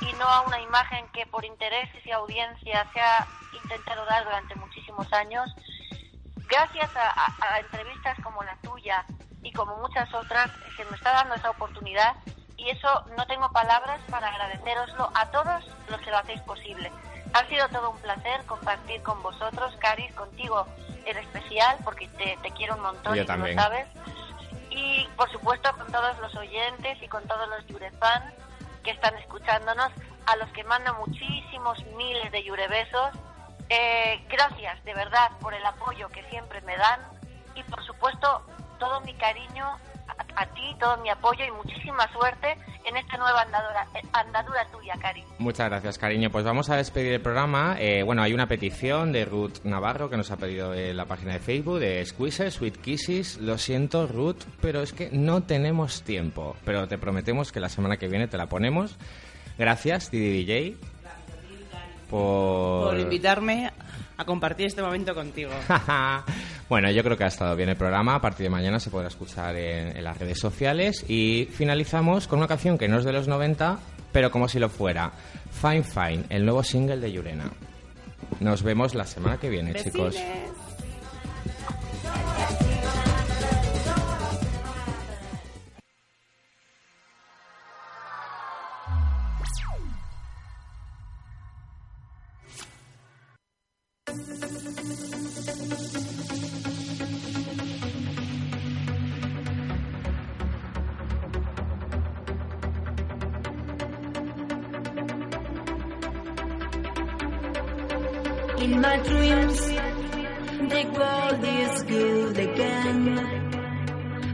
y 0.00 0.12
no 0.18 0.26
a 0.26 0.42
una 0.42 0.60
imagen 0.60 1.06
que 1.12 1.24
por 1.26 1.44
intereses 1.44 2.04
y 2.04 2.10
audiencia 2.10 2.86
se 2.92 3.00
ha 3.00 3.26
intentado 3.62 4.04
dar 4.06 4.24
durante 4.24 4.54
muchísimos 4.56 5.10
años. 5.12 5.48
gracias 6.48 6.90
a, 6.96 7.08
a- 7.10 7.54
a 7.54 7.60
entrevistas 7.60 8.18
como 8.24 8.42
la 8.42 8.56
tuya 8.56 9.04
y 9.44 9.52
como 9.52 9.76
muchas 9.76 10.12
otras, 10.12 10.50
se 10.76 10.84
me 10.86 10.96
está 10.96 11.12
dando 11.12 11.36
esa 11.36 11.50
oportunidad 11.50 12.16
y 12.60 12.68
eso 12.70 13.04
no 13.16 13.26
tengo 13.26 13.50
palabras 13.52 14.00
para 14.10 14.28
agradeceroslo 14.28 15.10
a 15.14 15.30
todos 15.30 15.64
los 15.88 16.00
que 16.00 16.10
lo 16.10 16.18
hacéis 16.18 16.40
posible. 16.42 16.92
Ha 17.32 17.46
sido 17.46 17.66
todo 17.68 17.90
un 17.90 17.98
placer 17.98 18.44
compartir 18.44 19.02
con 19.02 19.22
vosotros, 19.22 19.74
Caris, 19.78 20.12
contigo 20.12 20.66
en 21.06 21.16
especial, 21.16 21.78
porque 21.84 22.06
te, 22.08 22.36
te 22.42 22.50
quiero 22.50 22.74
un 22.74 22.82
montón 22.82 23.14
Yo 23.14 23.22
y 23.22 23.26
también. 23.26 23.56
lo 23.56 23.62
sabes. 23.62 23.86
Y 24.70 25.08
por 25.16 25.30
supuesto 25.32 25.72
con 25.72 25.90
todos 25.90 26.18
los 26.18 26.34
oyentes 26.36 27.02
y 27.02 27.08
con 27.08 27.26
todos 27.26 27.48
los 27.48 27.66
Yurefans 27.66 28.34
que 28.84 28.90
están 28.90 29.16
escuchándonos, 29.18 29.90
a 30.26 30.36
los 30.36 30.48
que 30.50 30.62
mando 30.64 30.92
muchísimos 30.94 31.82
miles 31.96 32.30
de 32.30 32.44
Yurebesos. 32.44 33.10
Eh, 33.68 34.22
gracias 34.28 34.82
de 34.84 34.92
verdad 34.94 35.30
por 35.40 35.54
el 35.54 35.64
apoyo 35.64 36.08
que 36.08 36.22
siempre 36.24 36.60
me 36.62 36.76
dan 36.76 37.00
y 37.54 37.62
por 37.64 37.82
supuesto 37.84 38.42
todo 38.78 39.00
mi 39.02 39.14
cariño 39.14 39.76
a, 40.20 40.42
a 40.42 40.46
ti, 40.46 40.76
todo 40.78 40.96
mi 40.98 41.08
apoyo 41.08 41.44
y 41.44 41.50
muchísima 41.52 42.10
suerte 42.12 42.56
en 42.84 42.96
esta 42.96 43.16
nueva 43.16 43.42
andadura, 43.42 43.86
eh, 43.94 44.06
andadura 44.12 44.66
tuya, 44.70 44.94
Cari. 45.00 45.24
Muchas 45.38 45.68
gracias, 45.68 45.98
cariño. 45.98 46.30
Pues 46.30 46.44
vamos 46.44 46.70
a 46.70 46.76
despedir 46.76 47.12
el 47.12 47.20
programa. 47.20 47.76
Eh, 47.78 48.02
bueno, 48.02 48.22
hay 48.22 48.32
una 48.32 48.46
petición 48.46 49.12
de 49.12 49.24
Ruth 49.24 49.64
Navarro 49.64 50.10
que 50.10 50.16
nos 50.16 50.30
ha 50.30 50.36
pedido 50.36 50.74
en 50.74 50.96
la 50.96 51.06
página 51.06 51.32
de 51.32 51.40
Facebook 51.40 51.78
de 51.78 52.04
Squeezes, 52.04 52.54
Sweet 52.54 52.76
Kisses. 52.80 53.38
Lo 53.38 53.58
siento, 53.58 54.06
Ruth, 54.06 54.42
pero 54.60 54.82
es 54.82 54.92
que 54.92 55.10
no 55.12 55.42
tenemos 55.42 56.02
tiempo. 56.02 56.56
Pero 56.64 56.88
te 56.88 56.98
prometemos 56.98 57.52
que 57.52 57.60
la 57.60 57.68
semana 57.68 57.96
que 57.96 58.08
viene 58.08 58.28
te 58.28 58.36
la 58.36 58.46
ponemos. 58.46 58.96
Gracias, 59.58 60.10
Didi 60.10 60.44
DJ, 60.44 60.76
por... 62.08 62.90
Por 62.90 62.98
invitarme 62.98 63.72
a 64.20 64.24
compartir 64.24 64.66
este 64.66 64.82
momento 64.82 65.14
contigo. 65.14 65.50
bueno, 66.68 66.90
yo 66.90 67.02
creo 67.02 67.16
que 67.16 67.24
ha 67.24 67.28
estado 67.28 67.56
bien 67.56 67.70
el 67.70 67.76
programa. 67.76 68.16
A 68.16 68.20
partir 68.20 68.44
de 68.44 68.50
mañana 68.50 68.78
se 68.78 68.90
podrá 68.90 69.08
escuchar 69.08 69.56
en, 69.56 69.96
en 69.96 70.04
las 70.04 70.18
redes 70.18 70.38
sociales. 70.38 71.04
Y 71.08 71.48
finalizamos 71.50 72.28
con 72.28 72.38
una 72.38 72.48
canción 72.48 72.76
que 72.76 72.86
no 72.86 72.98
es 72.98 73.04
de 73.04 73.12
los 73.12 73.28
90, 73.28 73.78
pero 74.12 74.30
como 74.30 74.46
si 74.46 74.58
lo 74.58 74.68
fuera. 74.68 75.10
Fine 75.50 75.82
Fine, 75.82 76.24
el 76.28 76.44
nuevo 76.44 76.62
single 76.62 76.98
de 76.98 77.12
Yurena. 77.12 77.50
Nos 78.40 78.62
vemos 78.62 78.94
la 78.94 79.06
semana 79.06 79.38
que 79.38 79.48
viene, 79.48 79.74
chicos. 79.74 80.16
In 108.60 108.78
my 108.78 108.98
dreams, 108.98 109.60
the 110.72 110.82
world 110.92 111.44
is 111.44 111.82
good 111.84 112.38
again. 112.38 113.04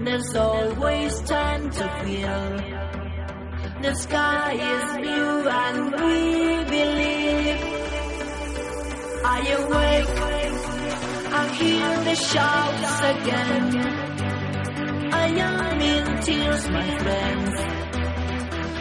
There's 0.03 0.35
always 0.35 1.21
time 1.21 1.71
to 1.71 1.85
feel. 2.03 2.47
The 3.83 3.95
sky 3.95 4.53
is 4.75 4.97
blue 4.97 5.49
and 5.49 5.93
we 5.93 6.65
believe. 6.75 7.61
I 9.25 9.39
awake, 9.61 10.15
I 11.33 11.45
hear 11.61 11.91
the 12.09 12.17
shouts 12.17 12.97
again. 13.15 13.67
I 15.13 15.27
am 15.49 15.81
in 15.81 16.21
tears, 16.23 16.69
my 16.69 16.99
friends. 16.99 17.55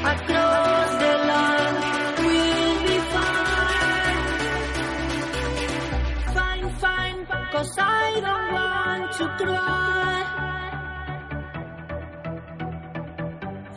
I 0.10 0.16
the 0.28 0.85
cause 7.56 7.78
I 7.80 8.20
don't 8.28 8.54
want 8.58 9.12
to 9.20 9.26
cry. 9.40 10.16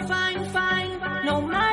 Fine, 0.09 0.45
fine, 0.51 1.01
no 1.25 1.41
matter 1.43 1.68